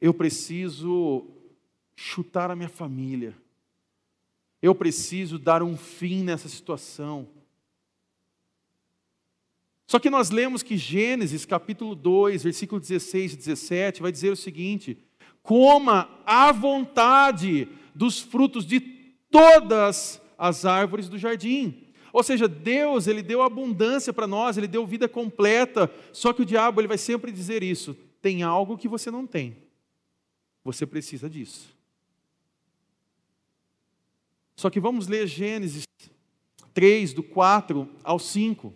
[0.00, 1.26] eu preciso
[1.96, 3.34] chutar a minha família,
[4.62, 7.34] eu preciso dar um fim nessa situação.
[9.86, 14.36] Só que nós lemos que Gênesis capítulo 2, versículo 16 e 17 vai dizer o
[14.36, 14.98] seguinte:
[15.42, 21.84] coma à vontade dos frutos de todas as árvores do jardim.
[22.12, 25.90] Ou seja, Deus, ele deu abundância para nós, ele deu vida completa.
[26.12, 29.56] Só que o diabo, ele vai sempre dizer isso: tem algo que você não tem.
[30.64, 31.76] Você precisa disso.
[34.56, 35.84] Só que vamos ler Gênesis
[36.74, 38.74] 3, do 4 ao 5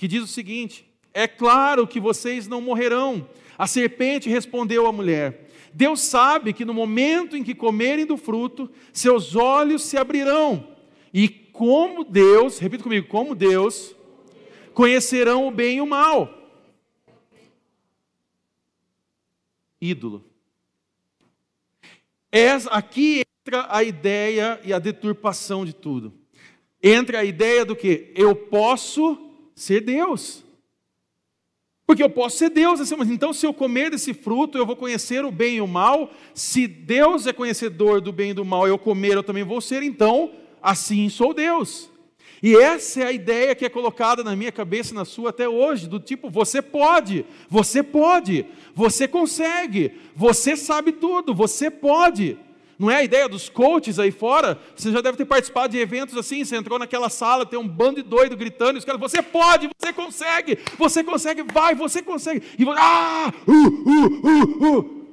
[0.00, 3.28] que diz o seguinte: É claro que vocês não morrerão.
[3.58, 8.70] A serpente respondeu à mulher: Deus sabe que no momento em que comerem do fruto,
[8.94, 10.74] seus olhos se abrirão,
[11.12, 13.94] e como Deus, repita comigo, como Deus,
[14.72, 16.34] conhecerão o bem e o mal.
[19.78, 20.24] Ídolo.
[22.32, 26.14] É, aqui entra a ideia e a deturpação de tudo.
[26.82, 29.29] Entra a ideia do que eu posso
[29.60, 30.42] ser Deus.
[31.86, 34.74] Porque eu posso ser Deus, assim, mas então se eu comer desse fruto, eu vou
[34.74, 36.10] conhecer o bem e o mal.
[36.32, 39.82] Se Deus é conhecedor do bem e do mal, eu comer, eu também vou ser,
[39.82, 41.90] então, assim sou Deus.
[42.42, 45.46] E essa é a ideia que é colocada na minha cabeça e na sua até
[45.46, 52.38] hoje, do tipo, você pode, você pode, você consegue, você sabe tudo, você pode.
[52.80, 54.58] Não é a ideia dos coaches aí fora?
[54.74, 58.02] Você já deve ter participado de eventos assim, você entrou naquela sala, tem um bando
[58.02, 62.42] de doido gritando, e os caras, você pode, você consegue, você consegue, vai, você consegue.
[62.58, 65.06] E você, ah, uh, uh, uh, uh.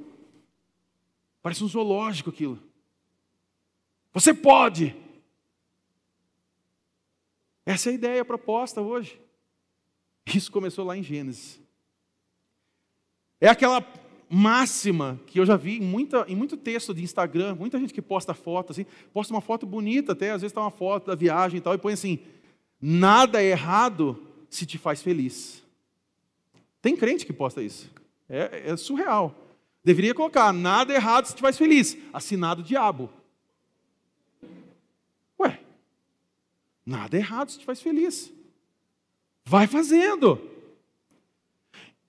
[1.41, 2.57] Parece um zoológico aquilo.
[4.13, 4.95] Você pode.
[7.65, 9.19] Essa é a ideia a proposta hoje.
[10.33, 11.59] Isso começou lá em Gênesis.
[13.41, 13.81] É aquela
[14.29, 18.01] máxima que eu já vi em, muita, em muito texto de Instagram, muita gente que
[18.01, 21.57] posta foto, assim, posta uma foto bonita até, às vezes está uma foto da viagem
[21.57, 22.19] e tal, e põe assim,
[22.81, 25.63] nada é errado se te faz feliz.
[26.81, 27.89] Tem crente que posta isso.
[28.29, 29.35] É, é surreal.
[29.83, 31.97] Deveria colocar, nada é errado se te faz feliz.
[32.11, 33.09] Assinado diabo.
[35.39, 35.59] Ué,
[36.85, 38.31] nada é errado se te faz feliz.
[39.45, 40.41] Vai fazendo.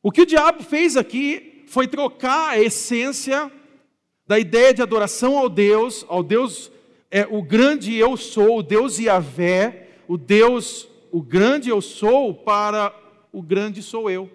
[0.03, 3.53] O que o diabo fez aqui foi trocar a essência
[4.27, 6.73] da ideia de adoração ao Deus, ao Deus,
[7.11, 12.95] é, o grande eu sou, o Deus Yahvé, o Deus, o grande eu sou, para
[13.33, 14.31] o grande sou eu.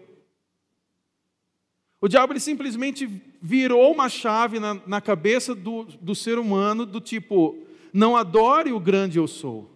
[2.00, 3.08] O diabo ele simplesmente
[3.42, 7.58] virou uma chave na, na cabeça do, do ser humano, do tipo,
[7.92, 9.70] não adore o grande eu sou,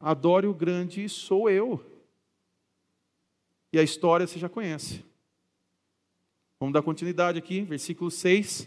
[0.00, 1.84] adore o grande sou eu.
[3.72, 5.04] E a história você já conhece.
[6.58, 8.66] Vamos dar continuidade aqui, versículo 6.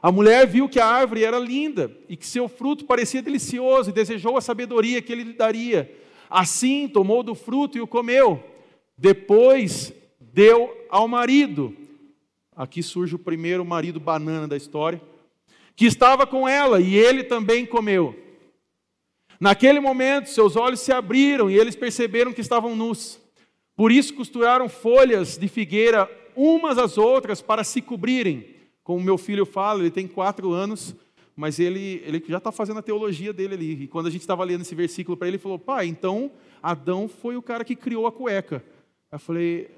[0.00, 3.92] A mulher viu que a árvore era linda e que seu fruto parecia delicioso e
[3.92, 5.92] desejou a sabedoria que ele lhe daria.
[6.30, 8.40] Assim tomou do fruto e o comeu.
[8.96, 11.76] Depois deu ao marido.
[12.54, 15.02] Aqui surge o primeiro marido banana da história,
[15.74, 18.14] que estava com ela e ele também comeu.
[19.40, 23.20] Naquele momento, seus olhos se abriram e eles perceberam que estavam nus.
[23.74, 28.46] Por isso costuraram folhas de figueira umas às outras para se cobrirem.
[28.82, 30.94] Como meu filho fala, ele tem quatro anos,
[31.36, 33.82] mas ele, ele já está fazendo a teologia dele ali.
[33.84, 36.30] E quando a gente estava lendo esse versículo para ele, ele falou: Pai, então
[36.62, 38.64] Adão foi o cara que criou a cueca.
[39.10, 39.68] Eu falei: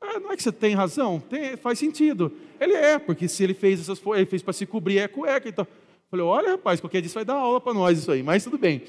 [0.00, 1.20] ah, Não é que você tem razão?
[1.20, 2.32] Tem, faz sentido.
[2.60, 5.48] Ele é, porque se ele fez essas ele fez para se cobrir é cueca.
[5.48, 8.22] Então, eu falei: Olha, rapaz, qualquer dia você vai dar aula para nós isso aí,
[8.22, 8.82] mas tudo bem.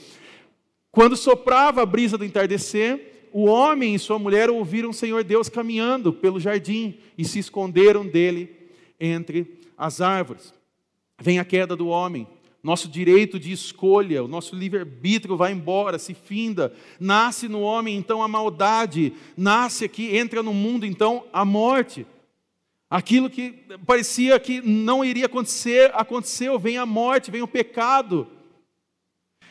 [0.92, 5.48] Quando soprava a brisa do entardecer, o homem e sua mulher ouviram o Senhor Deus
[5.48, 8.50] caminhando pelo jardim e se esconderam dele
[9.00, 10.52] entre as árvores.
[11.22, 12.28] Vem a queda do homem,
[12.64, 16.74] nosso direito de escolha, o nosso livre-arbítrio vai embora, se finda.
[17.00, 22.08] Nasce no homem então a maldade, nasce aqui, entra no mundo então a morte.
[22.90, 23.52] Aquilo que
[23.86, 28.26] parecia que não iria acontecer, aconteceu, vem a morte, vem o pecado.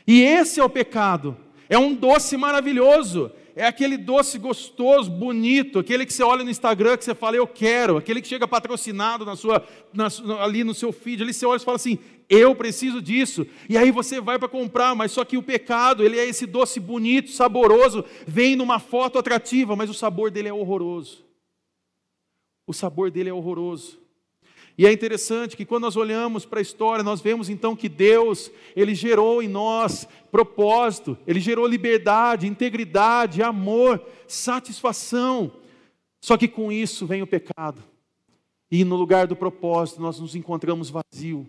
[0.05, 1.37] E esse é o pecado.
[1.69, 3.31] É um doce maravilhoso.
[3.59, 7.47] É aquele doce gostoso, bonito, aquele que você olha no Instagram que você fala, eu
[7.47, 10.09] quero, aquele que chega patrocinado na sua, na,
[10.43, 13.47] ali no seu feed, ali você olha e fala assim, eu preciso disso.
[13.67, 16.79] E aí você vai para comprar, mas só que o pecado, ele é esse doce
[16.79, 21.25] bonito, saboroso, vem numa foto atrativa, mas o sabor dele é horroroso.
[22.67, 23.99] O sabor dele é horroroso.
[24.79, 28.51] E é interessante que quando nós olhamos para a história, nós vemos então que Deus,
[28.75, 35.51] ele gerou em nós propósito, ele gerou liberdade, integridade, amor, satisfação.
[36.21, 37.83] Só que com isso vem o pecado.
[38.71, 41.49] E no lugar do propósito, nós nos encontramos vazio.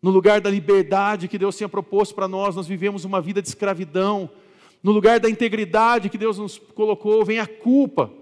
[0.00, 3.48] No lugar da liberdade que Deus tinha proposto para nós, nós vivemos uma vida de
[3.48, 4.30] escravidão.
[4.82, 8.12] No lugar da integridade que Deus nos colocou, vem a culpa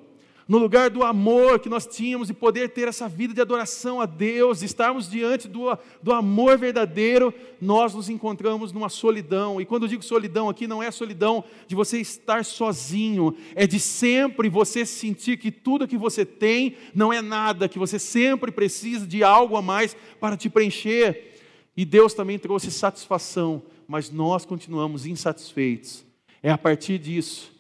[0.52, 4.04] no lugar do amor que nós tínhamos e poder ter essa vida de adoração a
[4.04, 9.62] Deus, estarmos diante do, do amor verdadeiro, nós nos encontramos numa solidão.
[9.62, 13.80] E quando eu digo solidão aqui, não é solidão de você estar sozinho, é de
[13.80, 19.06] sempre você sentir que tudo que você tem não é nada, que você sempre precisa
[19.06, 21.32] de algo a mais para te preencher.
[21.74, 26.04] E Deus também trouxe satisfação, mas nós continuamos insatisfeitos.
[26.42, 27.50] É a partir disso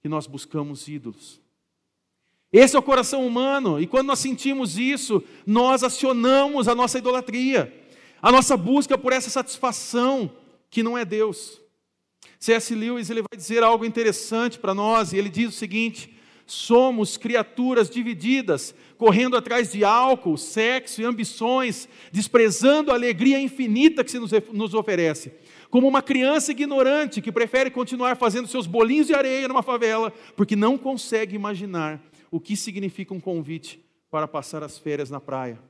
[0.00, 1.41] que nós buscamos ídolos.
[2.52, 7.72] Esse é o coração humano, e quando nós sentimos isso, nós acionamos a nossa idolatria,
[8.20, 10.30] a nossa busca por essa satisfação
[10.68, 11.62] que não é Deus.
[12.38, 12.74] C.S.
[12.74, 16.14] Lewis ele vai dizer algo interessante para nós, e ele diz o seguinte:
[16.46, 24.10] somos criaturas divididas, correndo atrás de álcool, sexo e ambições, desprezando a alegria infinita que
[24.10, 25.32] se nos oferece.
[25.70, 30.54] Como uma criança ignorante que prefere continuar fazendo seus bolinhos de areia numa favela, porque
[30.54, 31.98] não consegue imaginar
[32.32, 35.60] o que significa um convite para passar as férias na praia.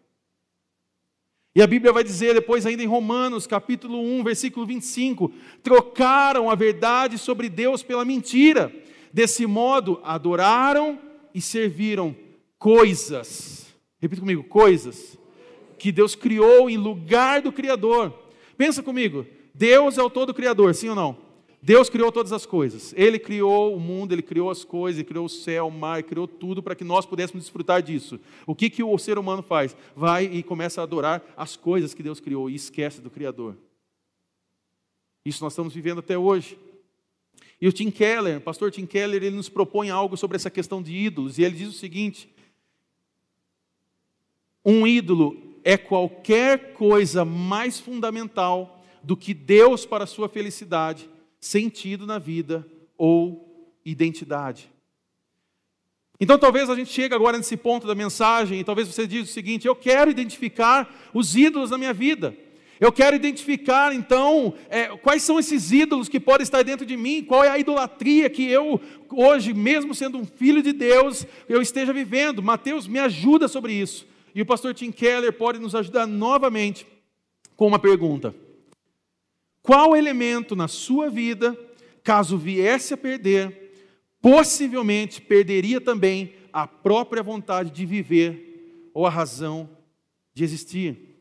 [1.54, 5.30] E a Bíblia vai dizer depois, ainda em Romanos, capítulo 1, versículo 25:
[5.62, 8.72] trocaram a verdade sobre Deus pela mentira.
[9.12, 10.98] Desse modo, adoraram
[11.34, 12.16] e serviram
[12.58, 13.66] coisas.
[14.00, 15.18] Repita comigo: coisas
[15.78, 18.16] que Deus criou em lugar do Criador.
[18.56, 21.31] Pensa comigo: Deus é o todo Criador, sim ou não?
[21.64, 22.92] Deus criou todas as coisas.
[22.96, 26.08] Ele criou o mundo, ele criou as coisas, ele criou o céu, o mar, ele
[26.08, 28.18] criou tudo para que nós pudéssemos desfrutar disso.
[28.44, 29.76] O que, que o ser humano faz?
[29.94, 33.56] Vai e começa a adorar as coisas que Deus criou e esquece do Criador.
[35.24, 36.58] Isso nós estamos vivendo até hoje.
[37.60, 40.82] E o Tim Keller, o pastor Tim Keller, ele nos propõe algo sobre essa questão
[40.82, 42.28] de ídolos, e ele diz o seguinte:
[44.64, 51.11] um ídolo é qualquer coisa mais fundamental do que Deus para a sua felicidade
[51.42, 52.64] sentido na vida
[52.96, 54.70] ou identidade.
[56.20, 59.26] Então talvez a gente chegue agora nesse ponto da mensagem e talvez você diga o
[59.26, 62.34] seguinte: eu quero identificar os ídolos na minha vida.
[62.78, 67.22] Eu quero identificar então é, quais são esses ídolos que podem estar dentro de mim,
[67.22, 71.92] qual é a idolatria que eu hoje, mesmo sendo um filho de Deus, eu esteja
[71.92, 72.42] vivendo.
[72.42, 74.06] Mateus me ajuda sobre isso.
[74.34, 76.86] E o pastor Tim Keller pode nos ajudar novamente
[77.56, 78.34] com uma pergunta.
[79.62, 81.56] Qual elemento na sua vida,
[82.02, 83.72] caso viesse a perder,
[84.20, 89.70] possivelmente perderia também a própria vontade de viver ou a razão
[90.34, 91.20] de existir?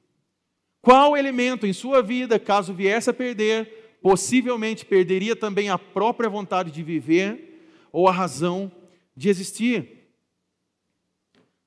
[0.81, 6.71] Qual elemento em sua vida, caso viesse a perder, possivelmente perderia também a própria vontade
[6.71, 8.71] de viver ou a razão
[9.15, 9.99] de existir?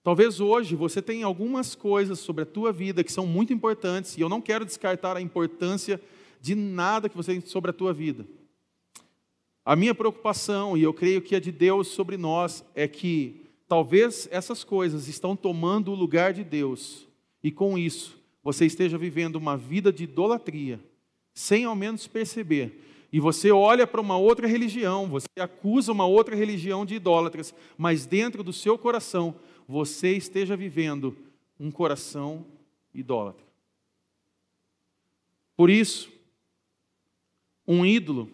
[0.03, 4.21] Talvez hoje você tenha algumas coisas sobre a tua vida que são muito importantes, e
[4.21, 6.01] eu não quero descartar a importância
[6.45, 8.27] de nada que você tem sobre a tua vida.
[9.65, 14.29] A minha preocupação, e eu creio que é de Deus sobre nós, é que talvez
[14.31, 17.09] essas coisas estão tomando o lugar de Deus,
[17.43, 20.79] e com isso você esteja vivendo uma vida de idolatria,
[21.33, 22.79] sem ao menos perceber,
[23.11, 28.05] e você olha para uma outra religião, você acusa uma outra religião de idólatras, mas
[28.05, 29.35] dentro do seu coração
[29.67, 31.17] você esteja vivendo
[31.59, 32.45] um coração
[32.93, 33.47] idólatra.
[35.57, 36.13] Por isso,
[37.67, 38.31] um ídolo,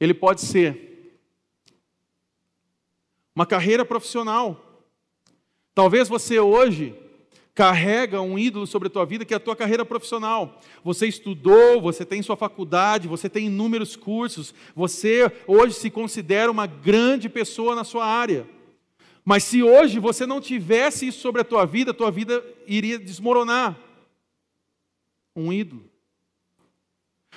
[0.00, 0.88] ele pode ser
[3.34, 4.84] uma carreira profissional.
[5.74, 6.94] Talvez você hoje
[7.54, 10.60] carrega um ídolo sobre a tua vida que é a tua carreira profissional.
[10.84, 16.66] Você estudou, você tem sua faculdade, você tem inúmeros cursos, você hoje se considera uma
[16.66, 18.46] grande pessoa na sua área.
[19.24, 22.98] Mas se hoje você não tivesse isso sobre a tua vida, a tua vida iria
[22.98, 23.76] desmoronar.
[25.34, 25.84] Um ídolo.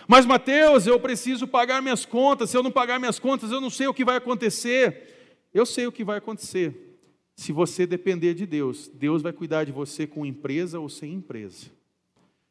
[0.07, 2.49] Mas Mateus, eu preciso pagar minhas contas.
[2.49, 5.37] Se eu não pagar minhas contas, eu não sei o que vai acontecer.
[5.53, 6.99] Eu sei o que vai acontecer.
[7.35, 11.67] Se você depender de Deus, Deus vai cuidar de você com empresa ou sem empresa.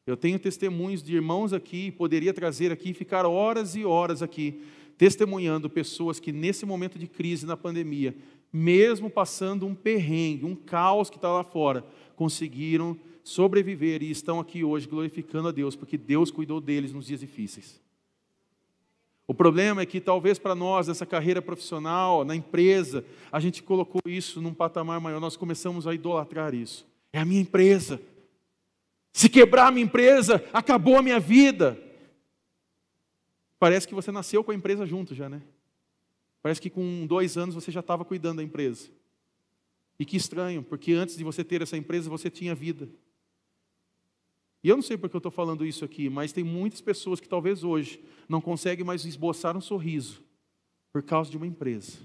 [0.07, 4.63] Eu tenho testemunhos de irmãos aqui, poderia trazer aqui, ficar horas e horas aqui,
[4.99, 8.17] testemunhando pessoas que nesse momento de crise na pandemia,
[8.53, 11.85] mesmo passando um perrengue, um caos que está lá fora,
[12.17, 17.21] conseguiram sobreviver e estão aqui hoje glorificando a Deus, porque Deus cuidou deles nos dias
[17.21, 17.81] difíceis.
[19.31, 24.03] O problema é que talvez para nós, nessa carreira profissional, na empresa, a gente colocou
[24.05, 26.85] isso num patamar maior, nós começamos a idolatrar isso.
[27.13, 28.01] É a minha empresa.
[29.13, 31.81] Se quebrar a minha empresa, acabou a minha vida.
[33.57, 35.43] Parece que você nasceu com a empresa junto já, né?
[36.43, 38.89] Parece que com dois anos você já estava cuidando da empresa.
[39.99, 42.89] E que estranho, porque antes de você ter essa empresa, você tinha vida.
[44.63, 47.29] E eu não sei porque eu estou falando isso aqui, mas tem muitas pessoas que
[47.29, 50.23] talvez hoje não conseguem mais esboçar um sorriso
[50.93, 51.99] por causa de uma empresa.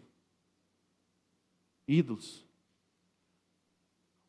[1.87, 2.45] Ídolos.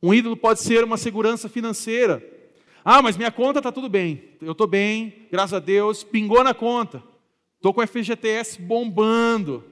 [0.03, 2.23] Um ídolo pode ser uma segurança financeira.
[2.85, 4.37] Ah, mas minha conta está tudo bem.
[4.41, 7.03] Eu estou bem, graças a Deus, pingou na conta.
[7.57, 9.65] Estou com o FGTS bombando.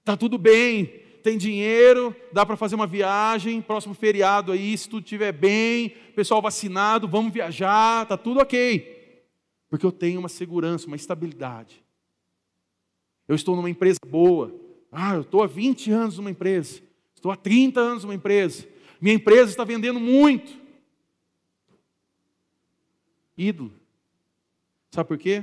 [0.00, 5.04] Está tudo bem tem dinheiro, dá para fazer uma viagem, próximo feriado aí, se tudo
[5.04, 9.24] estiver bem, pessoal vacinado, vamos viajar, está tudo ok.
[9.70, 11.82] Porque eu tenho uma segurança, uma estabilidade.
[13.26, 14.54] Eu estou numa empresa boa.
[14.92, 16.82] Ah, eu estou há 20 anos numa empresa.
[17.14, 18.68] Estou há 30 anos numa empresa.
[19.00, 20.52] Minha empresa está vendendo muito.
[23.34, 23.72] Ídolo.
[24.90, 25.42] Sabe por quê?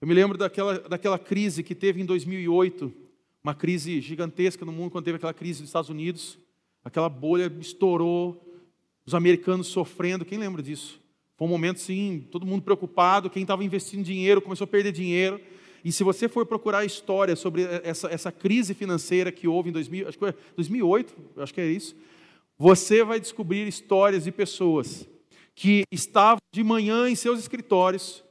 [0.00, 3.03] Eu me lembro daquela, daquela crise que teve em 2008
[3.44, 6.38] uma crise gigantesca no mundo, quando teve aquela crise dos Estados Unidos,
[6.82, 8.42] aquela bolha estourou,
[9.06, 10.98] os americanos sofrendo, quem lembra disso?
[11.36, 15.38] Foi um momento assim, todo mundo preocupado, quem estava investindo dinheiro começou a perder dinheiro.
[15.84, 19.72] E se você for procurar a história sobre essa, essa crise financeira que houve em
[19.72, 21.94] 2000, acho que foi 2008, acho que é isso,
[22.56, 25.06] você vai descobrir histórias de pessoas
[25.54, 28.24] que estavam de manhã em seus escritórios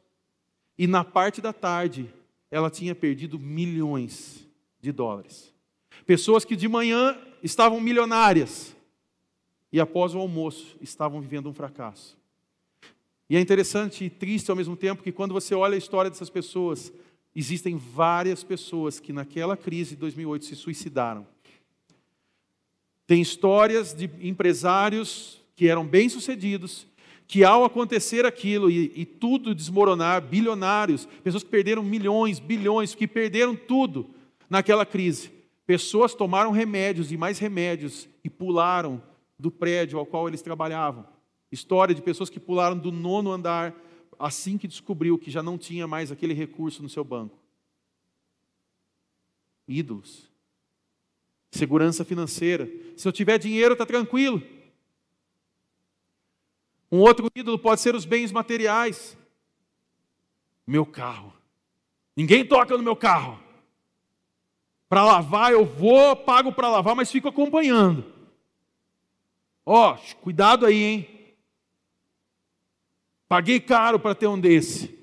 [0.76, 2.11] e na parte da tarde
[2.49, 4.43] ela tinha perdido milhões
[4.84, 5.53] de dólares.
[6.05, 8.75] Pessoas que de manhã estavam milionárias
[9.71, 12.17] e após o almoço estavam vivendo um fracasso.
[13.29, 16.29] E é interessante e triste ao mesmo tempo que quando você olha a história dessas
[16.29, 16.91] pessoas,
[17.34, 21.25] existem várias pessoas que naquela crise de 2008 se suicidaram.
[23.07, 26.86] Tem histórias de empresários que eram bem-sucedidos,
[27.25, 33.07] que ao acontecer aquilo e, e, tudo desmoronar, bilionários, pessoas que perderam milhões, bilhões, que
[33.07, 34.13] perderam tudo,
[34.50, 35.32] naquela crise.
[35.66, 39.02] Pessoas tomaram remédios e mais remédios e pularam
[39.39, 41.08] do prédio ao qual eles trabalhavam.
[41.52, 43.76] História de pessoas que pularam do nono andar
[44.20, 47.38] assim que descobriu que já não tinha mais aquele recurso no seu banco.
[49.68, 50.30] Ídolos.
[51.52, 52.70] Segurança financeira.
[52.98, 54.41] Se eu tiver dinheiro, está tranquilo.
[56.91, 59.18] Um outro ídolo pode ser os bens materiais.
[60.66, 61.34] Meu carro.
[62.16, 63.43] Ninguém toca no meu carro.
[64.88, 68.13] Para lavar eu vou, pago para lavar, mas fico acompanhando.
[69.65, 71.36] Ó, oh, cuidado aí, hein?
[73.27, 74.93] Paguei caro para ter um desse.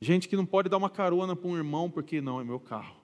[0.00, 2.96] Gente que não pode dar uma carona para um irmão porque não é meu carro.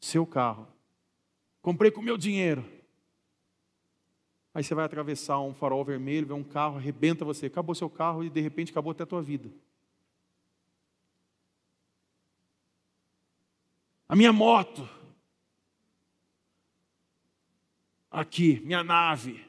[0.00, 0.68] Seu carro.
[1.62, 2.64] Comprei com meu dinheiro.
[4.54, 8.22] Aí você vai atravessar um farol vermelho, vê um carro, arrebenta você, acabou seu carro
[8.22, 9.50] e de repente acabou até a tua vida.
[14.08, 14.88] A minha moto.
[18.08, 19.44] Aqui, minha nave.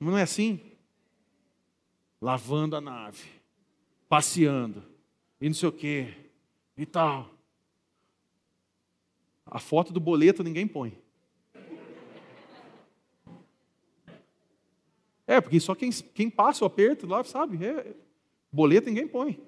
[0.00, 0.60] Não é assim?
[2.20, 3.28] Lavando a nave,
[4.08, 4.82] passeando,
[5.40, 6.30] e não sei o quê,
[6.76, 7.32] e tal.
[9.46, 11.01] A foto do boleto ninguém põe.
[15.26, 17.94] É, porque só quem, quem passa o aperto lá sabe, é,
[18.50, 19.40] boleto ninguém põe.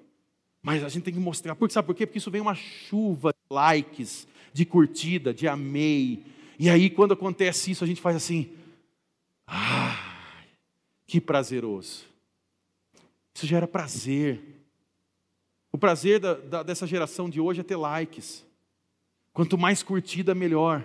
[0.61, 1.55] Mas a gente tem que mostrar.
[1.55, 2.07] Porque, sabe por quê?
[2.07, 6.23] Porque isso vem uma chuva de likes, de curtida, de amei.
[6.57, 8.51] E aí, quando acontece isso, a gente faz assim.
[9.45, 10.15] Ah,
[11.05, 12.05] que prazeroso.
[13.35, 14.41] Isso gera prazer.
[15.71, 18.43] O prazer da, da, dessa geração de hoje é ter likes.
[19.33, 20.83] Quanto mais curtida, melhor.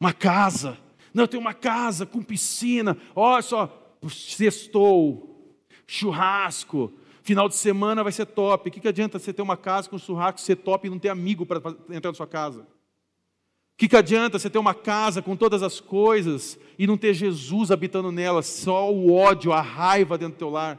[0.00, 0.78] Uma casa.
[1.14, 2.98] Não, tenho uma casa com piscina.
[3.14, 5.56] Olha só, sextou,
[5.86, 6.92] churrasco,
[7.24, 8.68] Final de semana vai ser top.
[8.68, 11.08] O que, que adianta você ter uma casa com churrasco, ser top e não ter
[11.08, 11.56] amigo para
[11.88, 12.60] entrar na sua casa?
[12.60, 17.14] O que, que adianta você ter uma casa com todas as coisas e não ter
[17.14, 20.78] Jesus habitando nela, só o ódio, a raiva dentro do teu lar?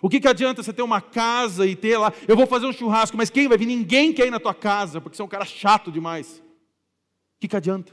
[0.00, 2.72] O que, que adianta você ter uma casa e ter lá, eu vou fazer um
[2.72, 3.66] churrasco, mas quem vai vir?
[3.66, 6.38] Ninguém quer ir na tua casa, porque você é um cara chato demais.
[7.36, 7.92] O que, que adianta?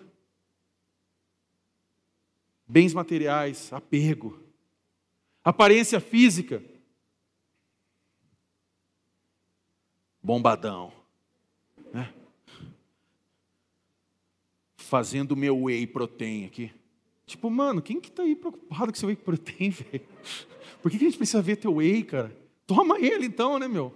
[2.67, 4.39] Bens materiais, apego,
[5.43, 6.61] aparência física.
[10.25, 10.91] bombadão.
[11.93, 12.11] Né?
[14.75, 16.71] Fazendo meu whey protein aqui.
[17.27, 20.01] Tipo, mano, quem que tá aí preocupado com seu whey protein, velho?
[20.81, 22.35] Por que, que a gente precisa ver teu whey, cara?
[22.65, 23.93] Toma ele então, né, meu?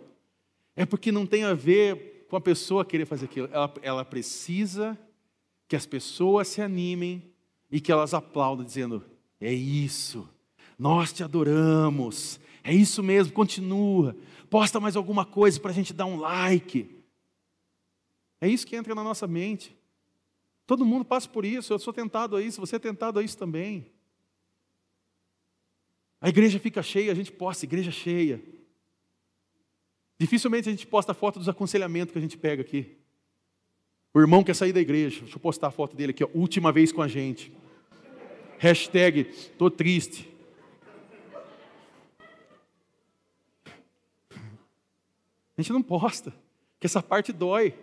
[0.75, 3.49] É porque não tem a ver com a pessoa querer fazer aquilo.
[3.51, 4.97] Ela, ela precisa
[5.67, 7.28] que as pessoas se animem
[7.71, 9.03] e que elas aplaudam, dizendo:
[9.39, 10.27] É isso,
[10.77, 14.15] nós te adoramos, é isso mesmo, continua
[14.49, 16.89] posta mais alguma coisa para a gente dar um like.
[18.41, 19.77] É isso que entra na nossa mente.
[20.65, 23.37] Todo mundo passa por isso, eu sou tentado a isso, você é tentado a isso
[23.37, 23.91] também.
[26.21, 28.43] A igreja fica cheia, a gente posta, igreja cheia.
[30.17, 32.97] Dificilmente a gente posta a foto dos aconselhamentos que a gente pega aqui.
[34.13, 36.71] O irmão quer sair da igreja, deixa eu postar a foto dele aqui, ó, última
[36.71, 37.53] vez com a gente.
[38.59, 39.23] Hashtag,
[39.57, 40.29] tô triste.
[45.57, 46.33] A gente não posta,
[46.77, 47.73] que essa parte dói.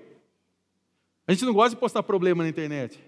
[1.27, 3.03] A gente não gosta de postar problema na internet.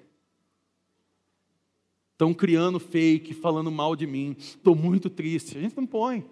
[2.13, 4.35] Estão criando fake, falando mal de mim.
[4.39, 5.57] Estou muito triste.
[5.57, 6.29] A gente não põe.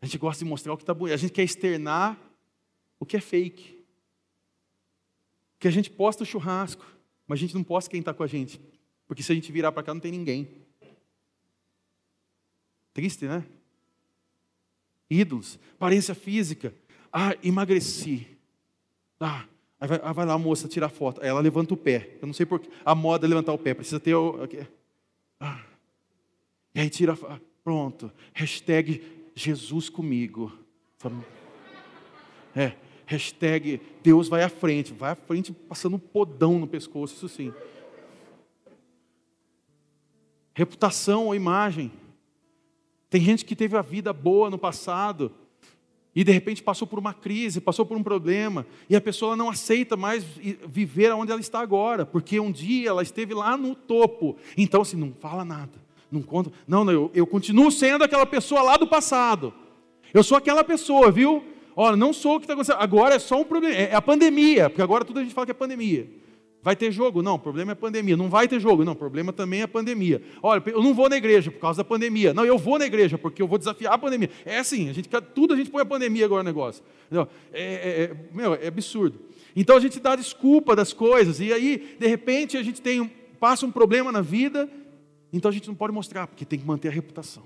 [0.00, 1.14] A gente gosta de mostrar o que está bonito.
[1.14, 2.20] A gente quer externar
[3.00, 3.73] o que é fake.
[5.64, 6.84] Que a gente posta o churrasco,
[7.26, 8.60] mas a gente não posta quem está com a gente.
[9.06, 10.46] Porque se a gente virar para cá, não tem ninguém.
[12.92, 13.42] Triste, né?
[15.08, 16.74] Ídolos, aparência física.
[17.10, 18.26] Ah, emagreci.
[19.18, 19.46] Ah,
[19.80, 21.22] aí vai, vai, lá a moça tirar foto.
[21.22, 22.18] Aí ela levanta o pé.
[22.20, 22.68] Eu não sei porquê.
[22.84, 23.72] A moda é levantar o pé.
[23.72, 24.46] Precisa ter o.
[25.40, 25.64] Ah.
[26.74, 27.16] E aí tira.
[27.64, 28.12] Pronto.
[28.34, 29.02] Hashtag
[29.34, 30.52] Jesus comigo.
[32.54, 32.83] É.
[33.06, 34.92] Hashtag Deus vai à frente.
[34.92, 37.14] Vai à frente passando um podão no pescoço.
[37.14, 37.52] Isso sim.
[40.54, 41.92] Reputação ou imagem.
[43.10, 45.32] Tem gente que teve a vida boa no passado
[46.14, 49.50] e de repente passou por uma crise, passou por um problema, e a pessoa não
[49.50, 50.24] aceita mais
[50.68, 54.36] viver onde ela está agora, porque um dia ela esteve lá no topo.
[54.56, 55.72] Então, assim, não fala nada,
[56.10, 56.52] não conta.
[56.68, 59.52] Não, não eu, eu continuo sendo aquela pessoa lá do passado.
[60.12, 61.44] Eu sou aquela pessoa, viu?
[61.76, 62.80] Olha, não sou o que está acontecendo.
[62.80, 65.50] Agora é só um problema, é a pandemia, porque agora tudo a gente fala que
[65.50, 66.08] é pandemia.
[66.64, 67.20] Vai ter jogo?
[67.20, 68.16] Não, o problema é a pandemia.
[68.16, 68.86] Não vai ter jogo?
[68.86, 70.22] Não, o problema também é a pandemia.
[70.42, 72.32] Olha, eu não vou na igreja por causa da pandemia.
[72.32, 74.30] Não, eu vou na igreja porque eu vou desafiar a pandemia.
[74.46, 76.82] É assim, a gente, tudo a gente põe a pandemia agora no negócio.
[77.12, 77.18] É,
[77.52, 79.20] é, é, meu, é absurdo.
[79.54, 83.66] Então a gente dá desculpa das coisas, e aí, de repente, a gente tem, passa
[83.66, 84.66] um problema na vida,
[85.30, 87.42] então a gente não pode mostrar, porque tem que manter a reputação.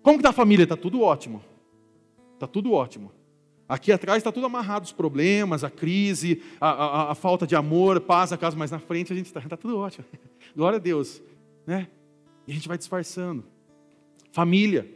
[0.00, 0.62] Como que está a família?
[0.62, 1.42] Está tudo ótimo.
[2.42, 3.12] Está tudo ótimo.
[3.68, 8.00] Aqui atrás está tudo amarrado, os problemas, a crise, a, a, a, falta de amor,
[8.00, 10.04] paz a casa, mas na frente a gente está tá tudo ótimo.
[10.56, 11.22] Glória a Deus.
[11.64, 11.86] Né?
[12.44, 13.44] E a gente vai disfarçando.
[14.32, 14.92] Família,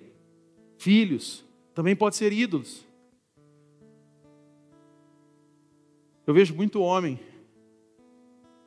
[0.77, 2.85] filhos, também pode ser ídolos.
[6.27, 7.21] Eu vejo muito homem.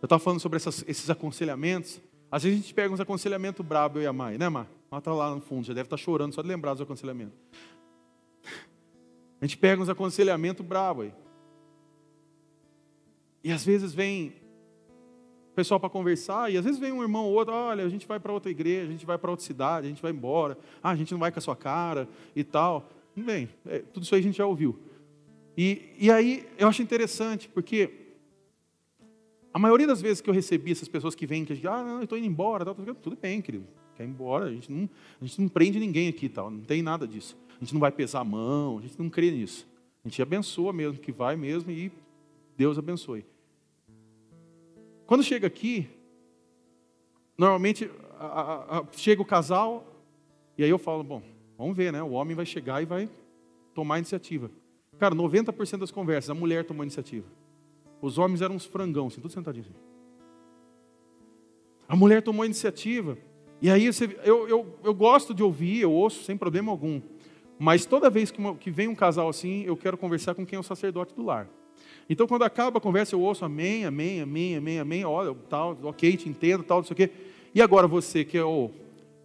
[0.02, 2.00] Eu estava falando sobre essas, esses aconselhamentos.
[2.32, 4.68] Às vezes a gente pega uns aconselhamentos brabo, eu e a mãe, né, Mar?
[4.90, 7.38] Ela está lá no fundo, já deve estar tá chorando só de lembrar dos aconselhamentos.
[9.42, 11.14] A gente pega uns aconselhamentos bravos aí.
[13.44, 14.34] E às vezes vem
[15.56, 18.18] pessoal para conversar, e às vezes vem um irmão ou outro, olha, a gente vai
[18.18, 20.96] para outra igreja, a gente vai para outra cidade, a gente vai embora, ah, a
[20.96, 22.90] gente não vai com a sua cara e tal.
[23.14, 24.80] Bem, é, tudo isso aí a gente já ouviu.
[25.58, 27.90] E, e aí eu acho interessante, porque
[29.54, 31.98] a maioria das vezes que eu recebi essas pessoas que vêm, que dizem, ah, não,
[31.98, 33.68] eu estou indo embora, tal, tudo bem, querido,
[33.98, 36.82] quer ir embora, a gente não, a gente não prende ninguém aqui, tal, não tem
[36.82, 39.68] nada disso a gente não vai pesar a mão, a gente não crê nisso.
[40.04, 41.92] A gente abençoa mesmo, que vai mesmo e
[42.56, 43.26] Deus abençoe.
[45.06, 45.90] Quando chega aqui,
[47.38, 49.86] normalmente a, a, a, chega o casal,
[50.58, 51.22] e aí eu falo, bom,
[51.58, 52.02] vamos ver, né?
[52.02, 53.10] O homem vai chegar e vai
[53.74, 54.50] tomar a iniciativa.
[54.98, 57.28] Cara, 90% das conversas, a mulher tomou a iniciativa.
[58.02, 59.76] Os homens eram uns frangão, assim, tudo sentadinho assim.
[61.88, 63.18] A mulher tomou a iniciativa.
[63.62, 67.02] E aí você, eu, eu, eu gosto de ouvir, eu ouço sem problema algum.
[67.60, 70.56] Mas toda vez que, uma, que vem um casal assim, eu quero conversar com quem
[70.56, 71.48] é o sacerdote do lar.
[72.10, 76.16] Então, quando acaba a conversa, eu ouço amém, amém, amém, amém, amém, olha, tal, ok,
[76.16, 77.12] te entendo, tal, não sei o quê.
[77.54, 78.72] E agora você, que é o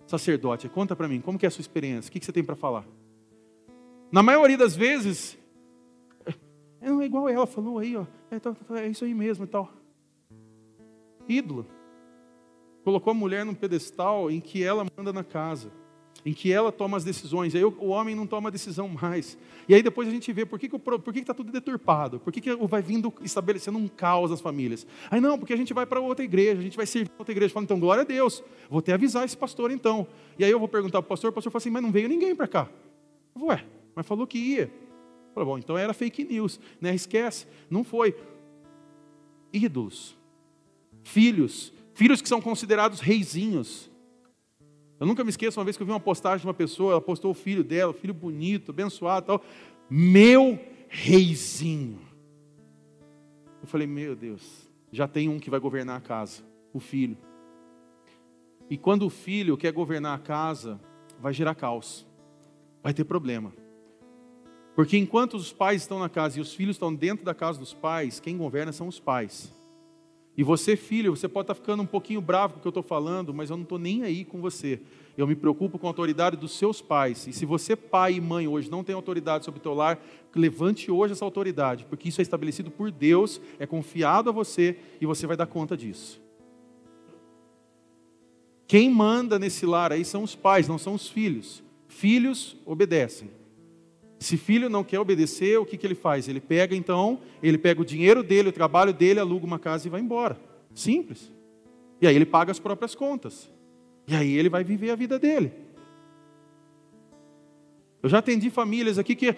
[0.06, 2.08] sacerdote, conta para mim, como que é a sua experiência?
[2.08, 2.84] O que, que você tem para falar?
[4.10, 5.38] Na maioria das vezes,
[6.80, 9.72] é, é igual ela falou aí, ó, é, é isso aí mesmo e tal.
[11.28, 11.66] Ídolo.
[12.82, 15.70] Colocou a mulher num pedestal em que ela manda na casa,
[16.24, 17.54] em que ela toma as decisões.
[17.54, 19.38] Aí o, homem não toma decisão mais.
[19.68, 22.32] E aí depois a gente vê por que está que, que, tá tudo deturpado, por
[22.32, 24.86] que, que vai vindo estabelecendo um caos nas famílias.
[25.10, 27.52] Aí não, porque a gente vai para outra igreja, a gente vai servir outra igreja.
[27.52, 30.06] Fala, então, glória a Deus, vou ter avisar esse pastor então.
[30.38, 32.08] E aí eu vou perguntar para o pastor, o pastor fala assim, mas não veio
[32.08, 32.68] ninguém para cá.
[33.34, 34.70] Eu vou, ué, mas falou que ia.
[35.32, 36.94] Falei, bom, então era fake news, né?
[36.94, 38.14] Esquece, não foi.
[39.52, 40.16] Ídolos,
[41.02, 43.88] filhos, Filhos que são considerados reizinhos.
[44.98, 47.00] Eu nunca me esqueço uma vez que eu vi uma postagem de uma pessoa, ela
[47.00, 49.44] postou o filho dela, filho bonito, abençoado tal.
[49.90, 52.00] Meu reizinho.
[53.60, 56.42] Eu falei, meu Deus, já tem um que vai governar a casa,
[56.72, 57.16] o filho.
[58.70, 60.80] E quando o filho quer governar a casa,
[61.20, 62.06] vai gerar caos,
[62.82, 63.52] vai ter problema.
[64.74, 67.72] Porque enquanto os pais estão na casa e os filhos estão dentro da casa dos
[67.72, 69.52] pais, quem governa são os pais.
[70.36, 72.82] E você, filho, você pode estar ficando um pouquinho bravo com o que eu estou
[72.82, 74.80] falando, mas eu não estou nem aí com você.
[75.16, 77.26] Eu me preocupo com a autoridade dos seus pais.
[77.28, 80.02] E se você, pai e mãe, hoje não tem autoridade sobre o teu lar,
[80.34, 85.06] levante hoje essa autoridade, porque isso é estabelecido por Deus, é confiado a você e
[85.06, 86.20] você vai dar conta disso.
[88.66, 91.62] Quem manda nesse lar aí são os pais, não são os filhos.
[91.86, 93.30] Filhos obedecem.
[94.24, 96.28] Se filho não quer obedecer, o que, que ele faz?
[96.30, 99.90] Ele pega então, ele pega o dinheiro dele, o trabalho dele, aluga uma casa e
[99.90, 100.40] vai embora.
[100.74, 101.30] Simples.
[102.00, 103.50] E aí ele paga as próprias contas.
[104.08, 105.52] E aí ele vai viver a vida dele.
[108.02, 109.36] Eu já atendi famílias aqui que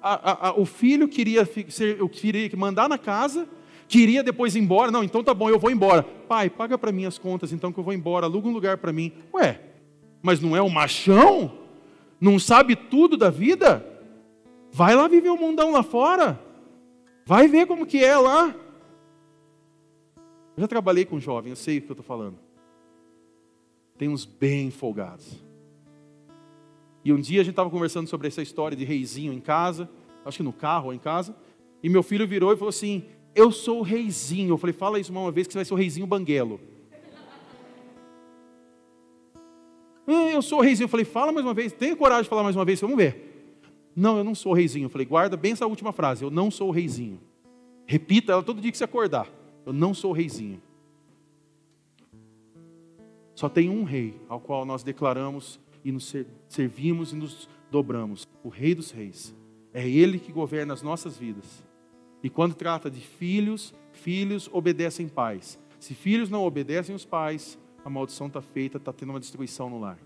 [0.00, 3.48] a, a, a, o filho queria, ser, queria mandar na casa,
[3.88, 4.92] queria depois ir embora.
[4.92, 6.04] Não, então tá bom, eu vou embora.
[6.04, 8.92] Pai, paga para mim as contas, então que eu vou embora, aluga um lugar para
[8.92, 9.10] mim.
[9.34, 9.60] Ué,
[10.22, 11.52] mas não é o machão?
[12.20, 13.90] Não sabe tudo da vida?
[14.72, 16.40] Vai lá viver o mundão lá fora.
[17.26, 18.54] Vai ver como que é lá.
[20.56, 22.38] Eu já trabalhei com jovem, eu sei o que eu estou falando.
[23.96, 25.42] Tem uns bem folgados.
[27.04, 29.88] E um dia a gente estava conversando sobre essa história de reizinho em casa,
[30.24, 31.34] acho que no carro ou em casa,
[31.82, 33.04] e meu filho virou e falou assim:
[33.34, 34.52] Eu sou o reizinho.
[34.52, 36.60] Eu falei: Fala isso uma vez que você vai ser o reizinho banguelo.
[40.06, 40.84] Ah, eu sou o reizinho.
[40.84, 43.29] Eu falei: Fala mais uma vez, tenha coragem de falar mais uma vez, vamos ver.
[43.94, 44.86] Não, eu não sou reizinho.
[44.86, 46.24] Eu falei, guarda bem essa última frase.
[46.24, 47.20] Eu não sou reizinho.
[47.86, 49.28] Repita ela todo dia que você acordar.
[49.66, 50.60] Eu não sou reizinho.
[53.34, 56.14] Só tem um rei ao qual nós declaramos e nos
[56.48, 58.26] servimos e nos dobramos.
[58.44, 59.34] O rei dos reis.
[59.72, 61.62] É ele que governa as nossas vidas.
[62.22, 65.58] E quando trata de filhos, filhos obedecem pais.
[65.78, 69.80] Se filhos não obedecem os pais, a maldição está feita, está tendo uma destruição no
[69.80, 69.98] lar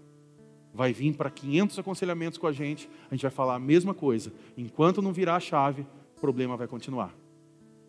[0.74, 4.32] vai vir para 500 aconselhamentos com a gente, a gente vai falar a mesma coisa.
[4.58, 7.14] Enquanto não virar a chave, o problema vai continuar.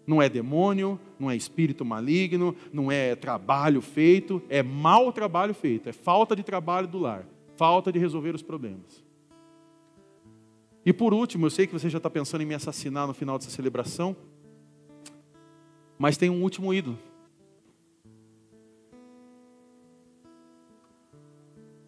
[0.06, 5.90] Não é demônio, não é espírito maligno, não é trabalho feito, é mau trabalho feito,
[5.90, 7.26] é falta de trabalho do lar,
[7.58, 9.04] falta de resolver os problemas.
[10.86, 13.40] E por último, eu sei que você já está pensando em me assassinar no final
[13.40, 14.16] dessa celebração,
[15.98, 17.00] mas tem um último ídolo.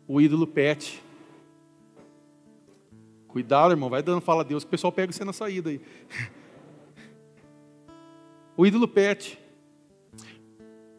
[0.07, 1.03] O ídolo pet.
[3.27, 5.81] Cuidado, irmão, vai dando fala a Deus, o pessoal pega você na saída aí.
[8.59, 9.37] O ídolo pet.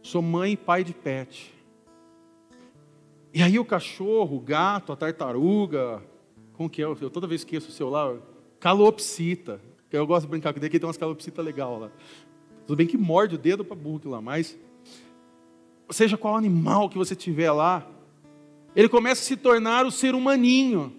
[0.01, 1.53] Sou mãe e pai de pet.
[3.35, 6.01] E aí o cachorro, o gato, a tartaruga,
[6.53, 6.85] como que é?
[6.85, 8.17] Eu toda vez esqueço o seu lá,
[8.61, 9.61] calopsita.
[9.91, 11.91] Eu gosto de brincar com ele, que tem umas calopsita legal lá.
[12.65, 14.57] Tudo bem que morde o dedo para burro lá, mas
[15.91, 17.85] seja qual animal que você tiver lá,
[18.75, 20.93] ele começa a se tornar o ser humaninho.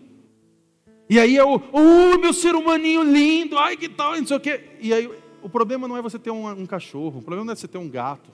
[1.10, 4.40] E aí é o, oh, meu ser humaninho lindo, ai que tal, não sei o
[4.40, 4.62] quê.
[4.80, 5.10] E aí
[5.42, 7.78] o problema não é você ter um, um, cachorro, o problema não é você ter
[7.78, 8.30] um gato.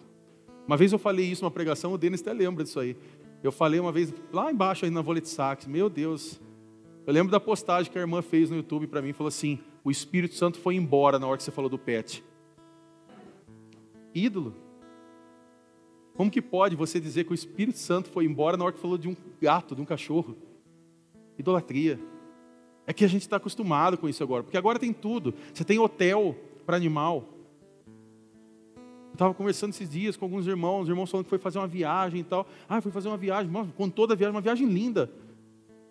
[0.68, 2.98] Uma vez eu falei isso numa pregação, o Denis até lembra disso aí.
[3.42, 6.40] Eu falei uma vez lá embaixo aí na Volet Sax, meu Deus.
[7.06, 9.92] Eu lembro da postagem que a irmã fez no YouTube para mim, falou assim: "O
[9.92, 12.24] Espírito Santo foi embora na hora que você falou do pet".
[14.14, 14.65] Ídolo.
[16.16, 18.98] Como que pode você dizer que o Espírito Santo foi embora na hora que falou
[18.98, 20.36] de um gato, de um cachorro?
[21.38, 22.00] Idolatria.
[22.88, 25.34] É que a gente está acostumado com isso agora, porque agora tem tudo.
[25.54, 26.36] Você tem hotel
[26.66, 27.26] para animal.
[28.78, 31.68] Eu estava conversando esses dias com alguns irmãos, os irmãos falando que foi fazer uma
[31.68, 32.48] viagem e tal.
[32.68, 35.12] Ah, foi fazer uma viagem, com toda a viagem, uma viagem linda.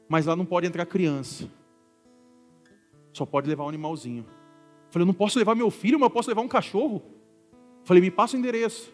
[0.09, 1.51] Mas lá não pode entrar criança.
[3.13, 4.25] Só pode levar um animalzinho.
[4.91, 7.03] Falei, eu não posso levar meu filho, mas eu posso levar um cachorro.
[7.83, 8.93] Falei, me passa o endereço,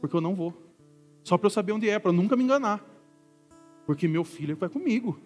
[0.00, 0.65] porque eu não vou.
[1.26, 2.80] Só para eu saber onde é, para nunca me enganar.
[3.84, 5.18] Porque meu filho vai comigo.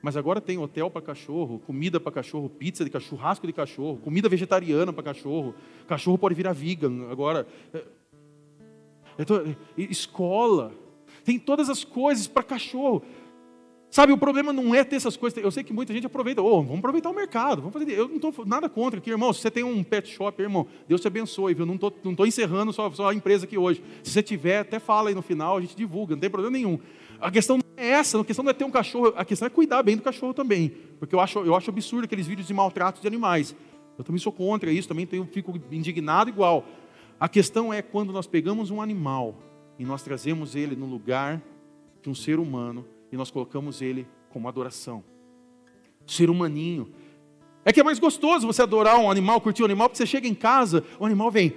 [0.00, 3.98] Mas agora tem hotel para cachorro, comida para cachorro, pizza de cachorro, churrasco de cachorro,
[3.98, 5.56] comida vegetariana para cachorro.
[5.88, 7.44] Cachorro pode virar vegan agora.
[7.74, 7.84] É,
[9.76, 10.72] escola.
[11.24, 13.02] Tem todas as coisas para cachorro.
[13.92, 15.44] Sabe, o problema não é ter essas coisas.
[15.44, 16.40] Eu sei que muita gente aproveita.
[16.40, 17.60] Oh, vamos aproveitar o mercado.
[17.60, 17.92] Vamos fazer.
[17.92, 19.30] Eu não estou nada contra aqui, irmão.
[19.34, 21.66] Se você tem um pet shop, irmão, Deus te abençoe, viu?
[21.66, 23.82] Não estou não tô encerrando só, só a empresa aqui hoje.
[24.02, 26.78] Se você tiver, até fala aí no final, a gente divulga, não tem problema nenhum.
[27.20, 29.50] A questão não é essa, a questão não é ter um cachorro, a questão é
[29.50, 30.70] cuidar bem do cachorro também.
[30.98, 33.54] Porque eu acho, eu acho absurdo aqueles vídeos de maltrato de animais.
[33.98, 36.64] Eu também sou contra isso, também tenho, fico indignado igual.
[37.20, 39.36] A questão é quando nós pegamos um animal
[39.78, 41.42] e nós trazemos ele no lugar
[42.02, 45.04] de um ser humano e nós colocamos ele como adoração.
[46.06, 46.90] Ser humaninho.
[47.64, 50.26] É que é mais gostoso você adorar um animal, curtir um animal, porque você chega
[50.26, 51.54] em casa, o animal vem.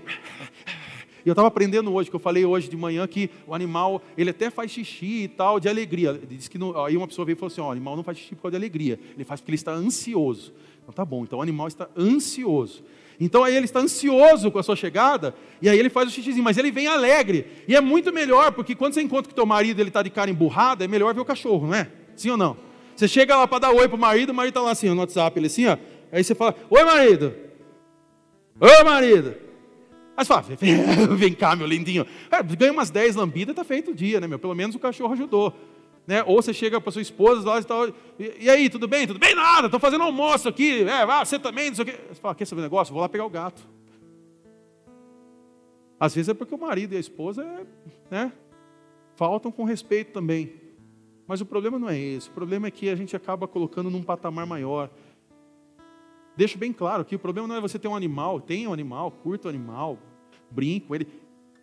[1.26, 4.30] E eu estava aprendendo hoje, que eu falei hoje de manhã, que o animal, ele
[4.30, 6.14] até faz xixi e tal, de alegria.
[6.30, 8.20] Diz que não, aí uma pessoa veio e falou assim: ó, o animal não faz
[8.20, 10.53] xixi por causa de alegria, ele faz porque ele está ansioso.
[10.84, 12.84] Então tá bom, então o animal está ansioso.
[13.20, 16.43] Então aí ele está ansioso com a sua chegada, e aí ele faz o xixizinho,
[16.43, 17.47] mas ele vem alegre.
[17.68, 20.30] E é muito melhor, porque quando você encontra que teu marido ele está de cara
[20.30, 21.89] emburrada, é melhor ver o cachorro, não é?
[22.16, 22.57] Sim ou não?
[22.95, 25.38] Você chega lá para dar oi pro marido, o marido está lá assim, no WhatsApp,
[25.38, 25.78] ele assim, ó.
[26.11, 27.34] Aí você fala, oi marido.
[28.59, 29.36] Oi marido.
[30.16, 32.05] Aí você fala, vem, vem cá, meu lindinho.
[32.32, 34.39] É, ganha umas 10 lambidas, está feito o dia, né, meu?
[34.39, 35.53] Pelo menos o cachorro ajudou.
[36.08, 36.24] Né?
[36.24, 37.93] Ou você chega para sua esposa lá e tal, e,
[38.41, 39.08] e, aí, tudo bem?
[39.08, 39.34] Tudo bem?
[39.34, 40.84] Nada, estou fazendo almoço aqui.
[40.84, 41.99] É, você também, não sei o quê.
[42.10, 42.93] Você fala, quer saber negócio?
[42.93, 43.62] Vou lá pegar o gato.
[45.99, 47.66] Às vezes é porque o marido e a esposa é,
[48.12, 48.32] né,
[49.16, 50.53] faltam com respeito também.
[51.28, 52.30] Mas o problema não é esse.
[52.30, 54.89] O problema é que a gente acaba colocando num patamar maior.
[56.38, 59.10] Deixo bem claro que o problema não é você ter um animal, tenha um animal,
[59.10, 59.97] curta o animal,
[60.51, 61.08] brinque com ele,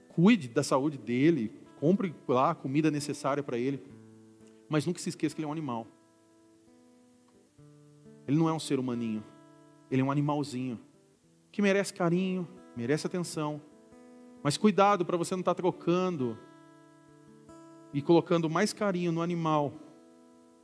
[0.08, 3.82] cuide da saúde dele, compre lá a comida necessária para ele.
[4.72, 5.86] Mas nunca se esqueça que ele é um animal.
[8.26, 9.22] Ele não é um ser humaninho.
[9.90, 10.80] Ele é um animalzinho
[11.50, 13.60] que merece carinho, merece atenção.
[14.42, 16.38] Mas cuidado para você não estar tá trocando
[17.92, 19.74] e colocando mais carinho no animal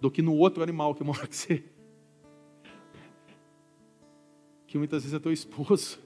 [0.01, 1.63] do que no outro animal que mora com você.
[4.67, 5.99] Que muitas vezes é teu esposo,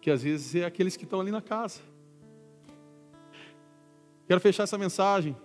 [0.00, 1.82] que às vezes é aqueles que estão ali na casa.
[4.26, 5.36] Quero fechar essa mensagem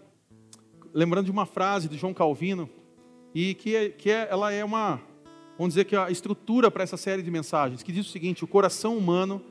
[0.95, 2.69] lembrando de uma frase de João Calvino
[3.33, 5.01] e que, é, que é, ela é uma,
[5.57, 8.45] vamos dizer que é a estrutura para essa série de mensagens, que diz o seguinte:
[8.45, 9.41] o coração humano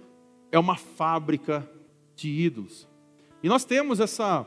[0.50, 1.68] é uma fábrica
[2.16, 2.88] de ídolos.
[3.42, 4.46] E nós temos essa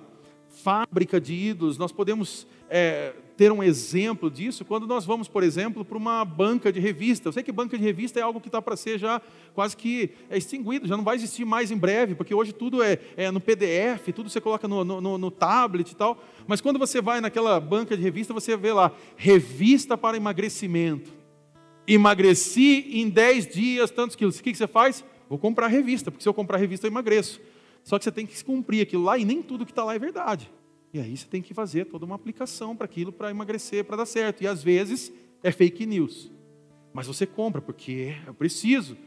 [0.49, 5.85] fábrica de ídolos, nós podemos é, ter um exemplo disso quando nós vamos, por exemplo,
[5.85, 7.29] para uma banca de revista.
[7.29, 9.21] Eu sei que banca de revista é algo que está para ser já
[9.53, 12.97] quase que é extinguido, já não vai existir mais em breve, porque hoje tudo é,
[13.15, 16.21] é no PDF, tudo você coloca no, no, no, tablet e tal.
[16.47, 21.11] Mas quando você vai naquela banca de revista, você vê lá, revista para emagrecimento.
[21.87, 24.39] Emagreci em 10 dias tantos quilos.
[24.39, 25.05] O que, que você faz?
[25.29, 27.39] Vou comprar revista, porque se eu comprar revista eu emagreço.
[27.83, 29.99] Só que você tem que cumprir aquilo lá e nem tudo que está lá é
[29.99, 30.49] verdade.
[30.97, 34.05] E aí você tem que fazer toda uma aplicação para aquilo, para emagrecer, para dar
[34.07, 34.43] certo.
[34.43, 36.31] E às vezes é fake news.
[36.91, 38.97] Mas você compra, porque eu preciso.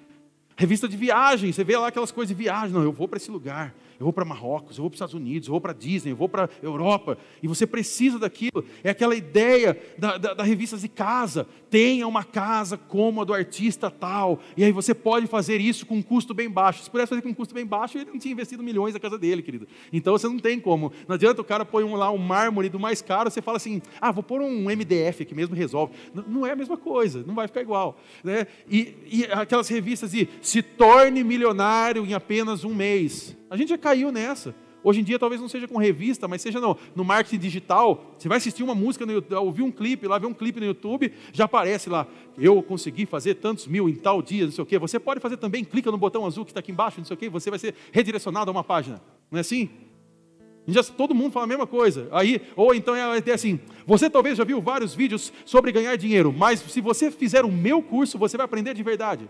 [0.57, 2.73] Revista de viagem, você vê lá aquelas coisas de viagem.
[2.73, 5.15] Não, eu vou para esse lugar eu vou para Marrocos, eu vou para os Estados
[5.15, 8.65] Unidos, eu vou para Disney, eu vou para Europa, e você precisa daquilo.
[8.83, 11.47] É aquela ideia da, da, da revista de casa.
[11.69, 15.97] Tenha uma casa como a do artista tal, e aí você pode fazer isso com
[15.97, 16.83] um custo bem baixo.
[16.83, 19.19] Se pudesse fazer com um custo bem baixo, ele não tinha investido milhões na casa
[19.19, 19.69] dele, querido.
[19.93, 20.91] Então você não tem como.
[21.07, 23.83] Não adianta o cara pôr um, lá um mármore do mais caro, você fala assim,
[24.01, 25.93] ah, vou pôr um MDF que mesmo resolve.
[26.27, 28.01] Não é a mesma coisa, não vai ficar igual.
[28.25, 28.47] Né?
[28.67, 33.39] E, e aquelas revistas de se torne milionário em apenas um mês.
[33.51, 34.55] A gente já caiu nessa.
[34.83, 38.15] Hoje em dia talvez não seja com revista, mas seja no, no marketing digital.
[38.17, 41.13] Você vai assistir uma música, no, ouvir um clipe, lá ver um clipe no YouTube,
[41.33, 42.07] já aparece lá,
[42.39, 44.79] eu consegui fazer tantos mil em tal dia, não sei o quê.
[44.79, 47.19] Você pode fazer também, clica no botão azul que está aqui embaixo, não sei o
[47.19, 49.03] quê, você vai ser redirecionado a uma página.
[49.31, 49.69] Não é assim?
[50.67, 52.09] Já, todo mundo fala a mesma coisa.
[52.13, 56.33] Aí, ou então é, é assim: você talvez já viu vários vídeos sobre ganhar dinheiro,
[56.33, 59.29] mas se você fizer o meu curso, você vai aprender de verdade.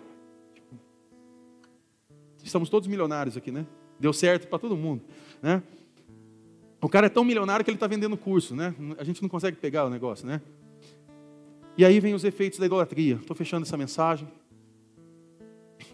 [2.43, 3.67] Estamos todos milionários aqui, né?
[4.01, 5.03] Deu certo para todo mundo,
[5.43, 5.63] né?
[6.81, 8.75] O cara é tão milionário que ele está vendendo curso, né?
[8.97, 10.41] A gente não consegue pegar o negócio, né?
[11.77, 13.17] E aí vem os efeitos da idolatria.
[13.17, 14.27] Estou fechando essa mensagem.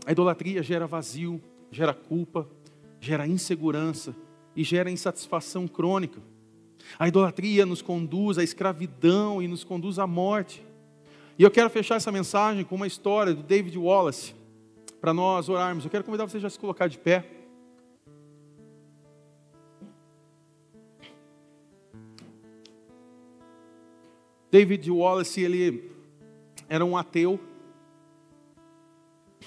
[0.06, 1.40] A idolatria gera vazio,
[1.70, 2.48] gera culpa,
[3.00, 4.14] gera insegurança
[4.54, 6.20] e gera insatisfação crônica.
[6.98, 10.64] A idolatria nos conduz à escravidão e nos conduz à morte.
[11.36, 14.34] E eu quero fechar essa mensagem com uma história do David Wallace,
[15.00, 15.84] para nós orarmos.
[15.84, 17.35] Eu quero convidar você já a se colocar de pé.
[24.56, 25.90] David Wallace, ele
[26.66, 27.38] era um ateu,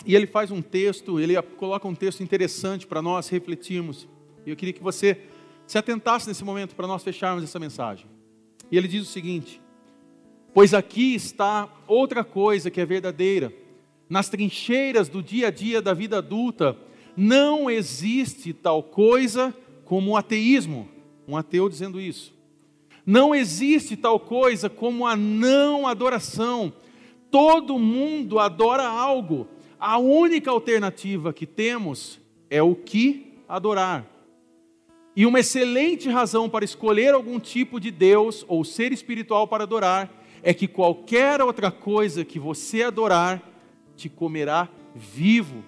[0.05, 4.07] e ele faz um texto, ele coloca um texto interessante para nós refletirmos.
[4.45, 5.19] E eu queria que você
[5.65, 8.05] se atentasse nesse momento para nós fecharmos essa mensagem.
[8.71, 9.59] E ele diz o seguinte:
[10.53, 13.51] Pois aqui está outra coisa que é verdadeira.
[14.07, 16.77] Nas trincheiras do dia a dia da vida adulta,
[17.17, 19.55] não existe tal coisa
[19.85, 20.87] como o ateísmo.
[21.27, 22.37] Um ateu dizendo isso.
[23.09, 26.71] Não existe tal coisa como a não adoração.
[27.31, 29.47] Todo mundo adora algo.
[29.79, 32.19] A única alternativa que temos
[32.51, 34.05] é o que adorar.
[35.15, 40.13] E uma excelente razão para escolher algum tipo de Deus ou ser espiritual para adorar
[40.43, 43.41] é que qualquer outra coisa que você adorar
[43.95, 45.63] te comerá vivo.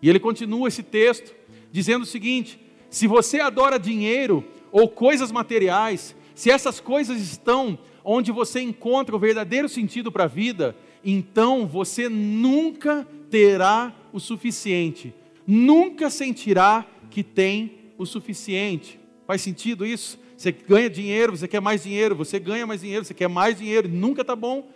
[0.00, 1.34] E ele continua esse texto
[1.72, 8.30] dizendo o seguinte: se você adora dinheiro ou coisas materiais, se essas coisas estão onde
[8.30, 15.14] você encontra o verdadeiro sentido para a vida, então você nunca terá o suficiente,
[15.46, 19.00] nunca sentirá que tem o suficiente.
[19.26, 20.20] Faz sentido isso?
[20.36, 23.88] Você ganha dinheiro, você quer mais dinheiro, você ganha mais dinheiro, você quer mais dinheiro,
[23.88, 24.68] nunca está bom.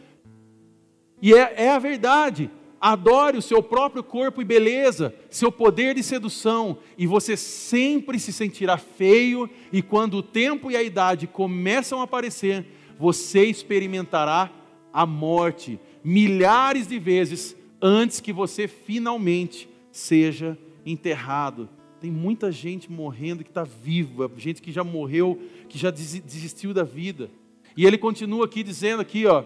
[1.20, 2.50] E é, é a verdade.
[2.80, 8.32] Adore o seu próprio corpo e beleza, seu poder de sedução, e você sempre se
[8.32, 12.64] sentirá feio, e quando o tempo e a idade começam a aparecer,
[12.98, 14.50] você experimentará
[14.92, 21.68] a morte milhares de vezes antes que você finalmente seja enterrado.
[22.00, 26.82] Tem muita gente morrendo que está viva, gente que já morreu, que já desistiu da
[26.82, 27.30] vida.
[27.76, 29.44] E ele continua aqui dizendo aqui, ó,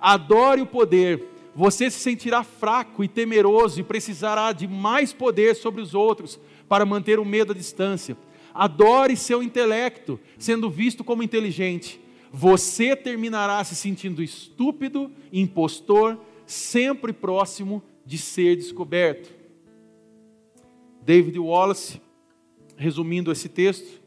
[0.00, 1.24] adore o poder.
[1.54, 6.38] Você se sentirá fraco e temeroso e precisará de mais poder sobre os outros
[6.68, 8.16] para manter o medo à distância.
[8.54, 12.00] Adore seu intelecto, sendo visto como inteligente.
[12.32, 19.30] Você terminará se sentindo estúpido, impostor, sempre próximo de ser descoberto.
[21.02, 22.00] David Wallace,
[22.76, 24.00] resumindo esse texto,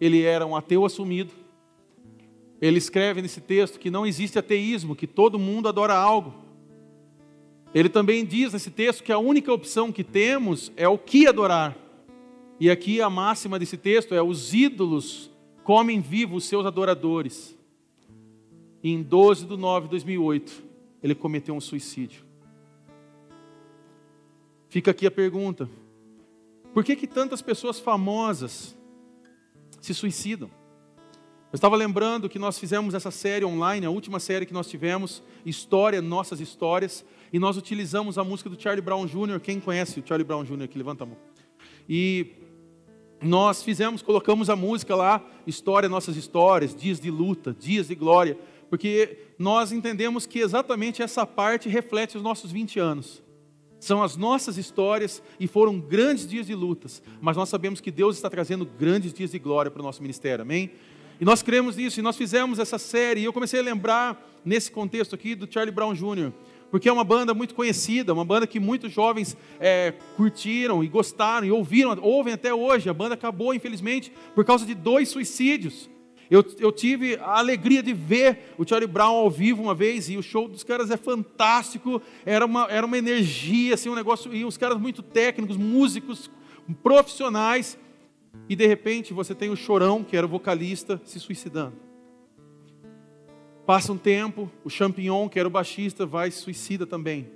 [0.00, 1.32] ele era um ateu assumido.
[2.60, 6.43] Ele escreve nesse texto que não existe ateísmo, que todo mundo adora algo.
[7.74, 11.76] Ele também diz nesse texto que a única opção que temos é o que adorar.
[12.60, 15.28] E aqui a máxima desse texto é: os ídolos
[15.64, 17.58] comem vivos os seus adoradores.
[18.80, 20.62] E em 12 de 9 de 2008,
[21.02, 22.24] ele cometeu um suicídio.
[24.68, 25.68] Fica aqui a pergunta:
[26.72, 28.76] por que, que tantas pessoas famosas
[29.80, 30.48] se suicidam?
[31.52, 35.22] Eu estava lembrando que nós fizemos essa série online, a última série que nós tivemos,
[35.46, 37.04] História, Nossas Histórias,
[37.34, 39.40] e nós utilizamos a música do Charlie Brown Jr.
[39.40, 40.62] Quem conhece o Charlie Brown Jr.
[40.62, 40.78] aqui?
[40.78, 41.16] Levanta a mão.
[41.88, 42.28] E
[43.20, 48.38] nós fizemos, colocamos a música lá, História, Nossas Histórias, Dias de Luta, Dias de Glória,
[48.70, 53.20] porque nós entendemos que exatamente essa parte reflete os nossos 20 anos.
[53.80, 58.14] São as nossas histórias e foram grandes dias de lutas, mas nós sabemos que Deus
[58.14, 60.70] está trazendo grandes dias de glória para o nosso ministério, amém?
[61.20, 64.70] E nós cremos nisso, e nós fizemos essa série, e eu comecei a lembrar, nesse
[64.70, 66.32] contexto aqui, do Charlie Brown Jr.,
[66.70, 71.46] porque é uma banda muito conhecida, uma banda que muitos jovens é, curtiram e gostaram
[71.46, 72.88] e ouviram, ouvem até hoje.
[72.88, 75.88] A banda acabou, infelizmente, por causa de dois suicídios.
[76.30, 80.16] Eu, eu, tive a alegria de ver o Charlie Brown ao vivo uma vez, e
[80.16, 84.44] o show dos caras é fantástico, era uma, era uma energia, assim, um negócio, e
[84.44, 86.30] os caras muito técnicos, músicos,
[86.82, 87.78] profissionais,
[88.48, 91.93] e de repente você tem o Chorão, que era o vocalista, se suicidando.
[93.66, 97.28] Passa um tempo, o Champignon, que era o baixista, vai se suicida também.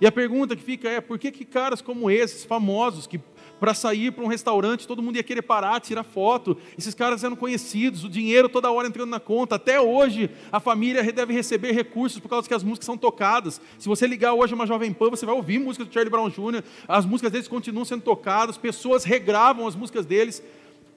[0.00, 3.20] E a pergunta que fica é: por que, que caras como esses, famosos, que
[3.58, 6.56] para sair para um restaurante, todo mundo ia querer parar, tirar foto.
[6.76, 9.54] Esses caras eram conhecidos, o dinheiro toda hora entrando na conta.
[9.54, 13.60] Até hoje, a família deve receber recursos por causa que as músicas são tocadas.
[13.78, 16.62] Se você ligar hoje uma Jovem Pan, você vai ouvir músicas do Charlie Brown Jr.,
[16.86, 20.42] as músicas deles continuam sendo tocadas, pessoas regravam as músicas deles.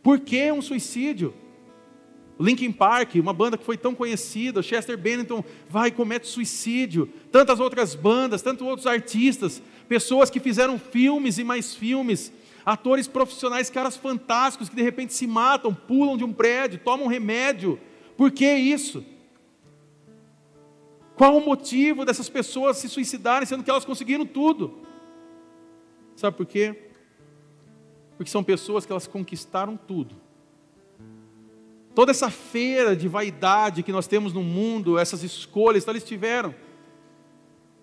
[0.04, 1.34] Por que um suicídio?
[2.40, 7.60] Linkin Park, uma banda que foi tão conhecida, Chester Bennington vai e comete suicídio, tantas
[7.60, 12.32] outras bandas, tantos outros artistas, pessoas que fizeram filmes e mais filmes,
[12.64, 17.80] atores profissionais, caras fantásticos que de repente se matam, pulam de um prédio, tomam remédio.
[18.16, 19.04] Por que isso?
[21.16, 24.86] Qual o motivo dessas pessoas se suicidarem, sendo que elas conseguiram tudo?
[26.16, 26.92] Sabe por quê?
[28.16, 30.27] Porque são pessoas que elas conquistaram tudo.
[31.98, 36.54] Toda essa feira de vaidade que nós temos no mundo, essas escolhas, então eles tiveram.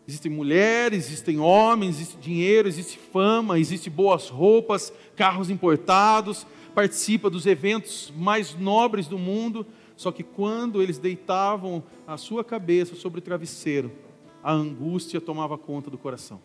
[0.07, 6.47] Existem mulheres, existem homens, existe dinheiro, existe fama, existe boas roupas, carros importados,
[6.77, 9.67] participa dos eventos mais nobres do mundo.
[9.97, 13.91] Só que quando eles deitavam a sua cabeça sobre o travesseiro,
[14.45, 16.41] a angústia tomava conta do coração.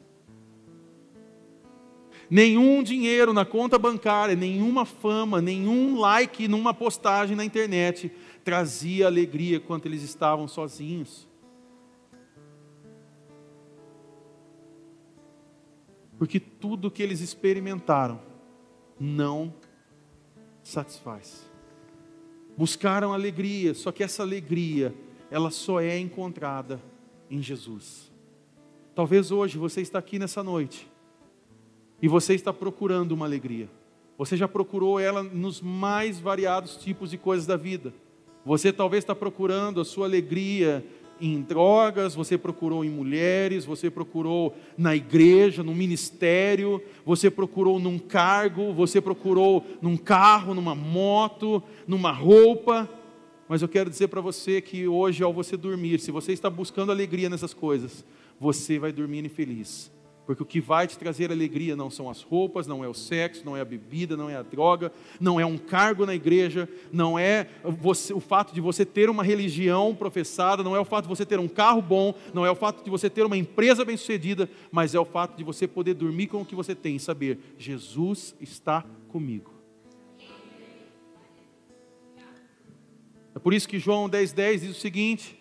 [2.30, 8.12] Nenhum dinheiro na conta bancária, nenhuma fama, nenhum like numa postagem na internet
[8.44, 11.28] trazia alegria enquanto eles estavam sozinhos.
[16.20, 18.22] Porque tudo que eles experimentaram
[19.00, 19.54] não
[20.62, 21.50] satisfaz.
[22.56, 24.94] Buscaram alegria, só que essa alegria,
[25.32, 26.80] ela só é encontrada
[27.30, 28.12] em Jesus.
[28.94, 30.88] Talvez hoje você está aqui nessa noite
[32.02, 33.70] e você está procurando uma alegria.
[34.18, 37.94] Você já procurou ela nos mais variados tipos de coisas da vida.
[38.46, 40.84] Você talvez está procurando a sua alegria
[41.22, 48.00] em drogas, você procurou em mulheres, você procurou na igreja, no ministério, você procurou num
[48.00, 52.90] cargo, você procurou num carro, numa moto, numa roupa.
[53.48, 56.92] Mas eu quero dizer para você que hoje, ao você dormir, se você está buscando
[56.92, 58.06] alegria nessas coisas,
[58.40, 59.92] você vai dormir infeliz.
[60.30, 63.44] Porque o que vai te trazer alegria não são as roupas, não é o sexo,
[63.44, 67.18] não é a bebida, não é a droga, não é um cargo na igreja, não
[67.18, 71.10] é você, o fato de você ter uma religião professada, não é o fato de
[71.10, 74.48] você ter um carro bom, não é o fato de você ter uma empresa bem-sucedida,
[74.72, 77.56] mas é o fato de você poder dormir com o que você tem e saber:
[77.58, 79.52] Jesus está comigo.
[83.34, 85.40] É por isso que João 10,10 10 diz o seguinte: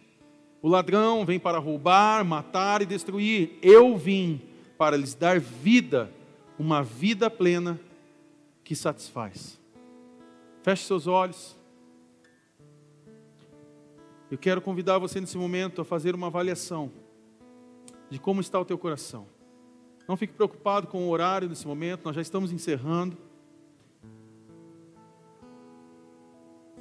[0.62, 3.59] o ladrão vem para roubar, matar e destruir.
[3.61, 4.47] Eu vim
[4.79, 6.09] para lhes dar vida,
[6.57, 7.79] uma vida plena
[8.62, 9.59] que satisfaz.
[10.62, 11.57] Feche seus olhos.
[14.31, 16.93] Eu quero convidar você nesse momento a fazer uma avaliação
[18.09, 19.26] de como está o teu coração.
[20.07, 23.16] Não fique preocupado com o horário nesse momento, nós já estamos encerrando.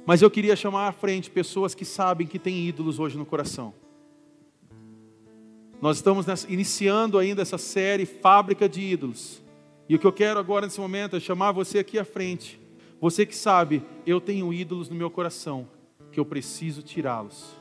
[0.06, 3.74] Mas eu queria chamar à frente pessoas que sabem que têm ídolos hoje no coração.
[5.80, 9.40] Nós estamos nessa, iniciando ainda essa série Fábrica de Ídolos.
[9.88, 12.60] E o que eu quero agora nesse momento é chamar você aqui à frente.
[13.00, 15.68] Você que sabe, eu tenho ídolos no meu coração,
[16.10, 17.56] que eu preciso tirá-los.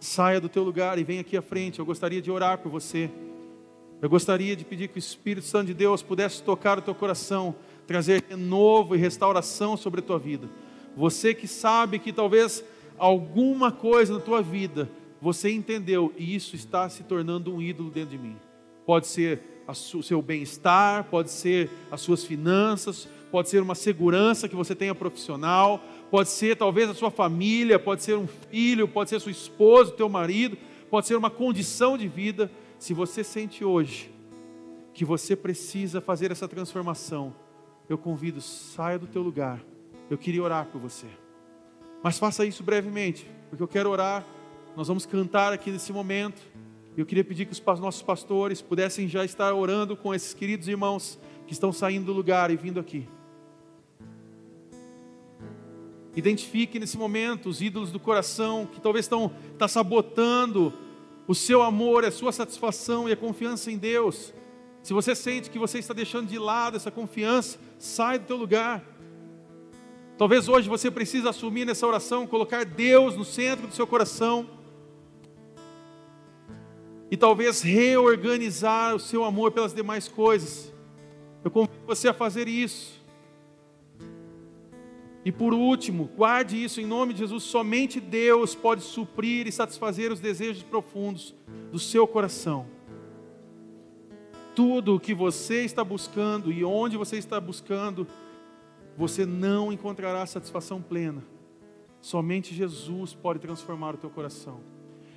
[0.00, 1.78] Saia do teu lugar e venha aqui à frente.
[1.78, 3.08] Eu gostaria de orar por você.
[4.02, 7.54] Eu gostaria de pedir que o Espírito Santo de Deus pudesse tocar o teu coração,
[7.86, 10.50] trazer renovo e restauração sobre a tua vida.
[10.96, 12.64] Você que sabe que talvez
[12.98, 14.90] alguma coisa na tua vida
[15.24, 18.36] você entendeu e isso está se tornando um ídolo dentro de mim.
[18.84, 24.54] Pode ser o seu bem-estar, pode ser as suas finanças, pode ser uma segurança que
[24.54, 29.18] você tenha profissional, pode ser talvez a sua família, pode ser um filho, pode ser
[29.18, 30.58] sua esposa, teu marido,
[30.90, 32.50] pode ser uma condição de vida.
[32.78, 34.12] Se você sente hoje
[34.92, 37.34] que você precisa fazer essa transformação,
[37.88, 39.58] eu convido, saia do teu lugar.
[40.10, 41.06] Eu queria orar por você.
[42.02, 44.22] Mas faça isso brevemente, porque eu quero orar
[44.76, 46.42] nós vamos cantar aqui nesse momento.
[46.96, 51.18] Eu queria pedir que os nossos pastores pudessem já estar orando com esses queridos irmãos
[51.46, 53.08] que estão saindo do lugar e vindo aqui.
[56.16, 60.72] Identifique nesse momento os ídolos do coração que talvez estão tá sabotando
[61.26, 64.34] o seu amor, a sua satisfação e a confiança em Deus.
[64.82, 68.84] Se você sente que você está deixando de lado essa confiança, sai do teu lugar.
[70.18, 74.53] Talvez hoje você precise assumir nessa oração, colocar Deus no centro do seu coração
[77.10, 80.72] e talvez reorganizar o seu amor pelas demais coisas.
[81.44, 83.02] Eu convido você a fazer isso.
[85.24, 90.12] E por último, guarde isso em nome de Jesus: somente Deus pode suprir e satisfazer
[90.12, 91.34] os desejos profundos
[91.72, 92.66] do seu coração.
[94.54, 98.06] Tudo o que você está buscando e onde você está buscando,
[98.96, 101.24] você não encontrará satisfação plena.
[102.00, 104.60] Somente Jesus pode transformar o teu coração.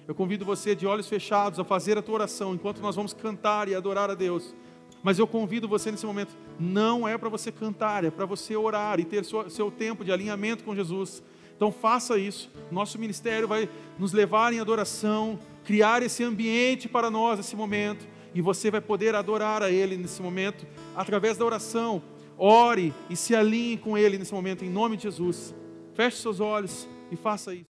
[0.07, 3.67] Eu convido você de olhos fechados a fazer a tua oração enquanto nós vamos cantar
[3.67, 4.55] e adorar a Deus.
[5.03, 8.99] Mas eu convido você nesse momento, não é para você cantar, é para você orar
[8.99, 11.21] e ter seu, seu tempo de alinhamento com Jesus.
[11.55, 12.49] Então faça isso.
[12.71, 18.41] Nosso ministério vai nos levar em adoração, criar esse ambiente para nós nesse momento, e
[18.41, 22.01] você vai poder adorar a Ele nesse momento através da oração.
[22.37, 25.53] ore e se alinhe com Ele nesse momento, em nome de Jesus.
[25.93, 27.65] Feche seus olhos e faça isso.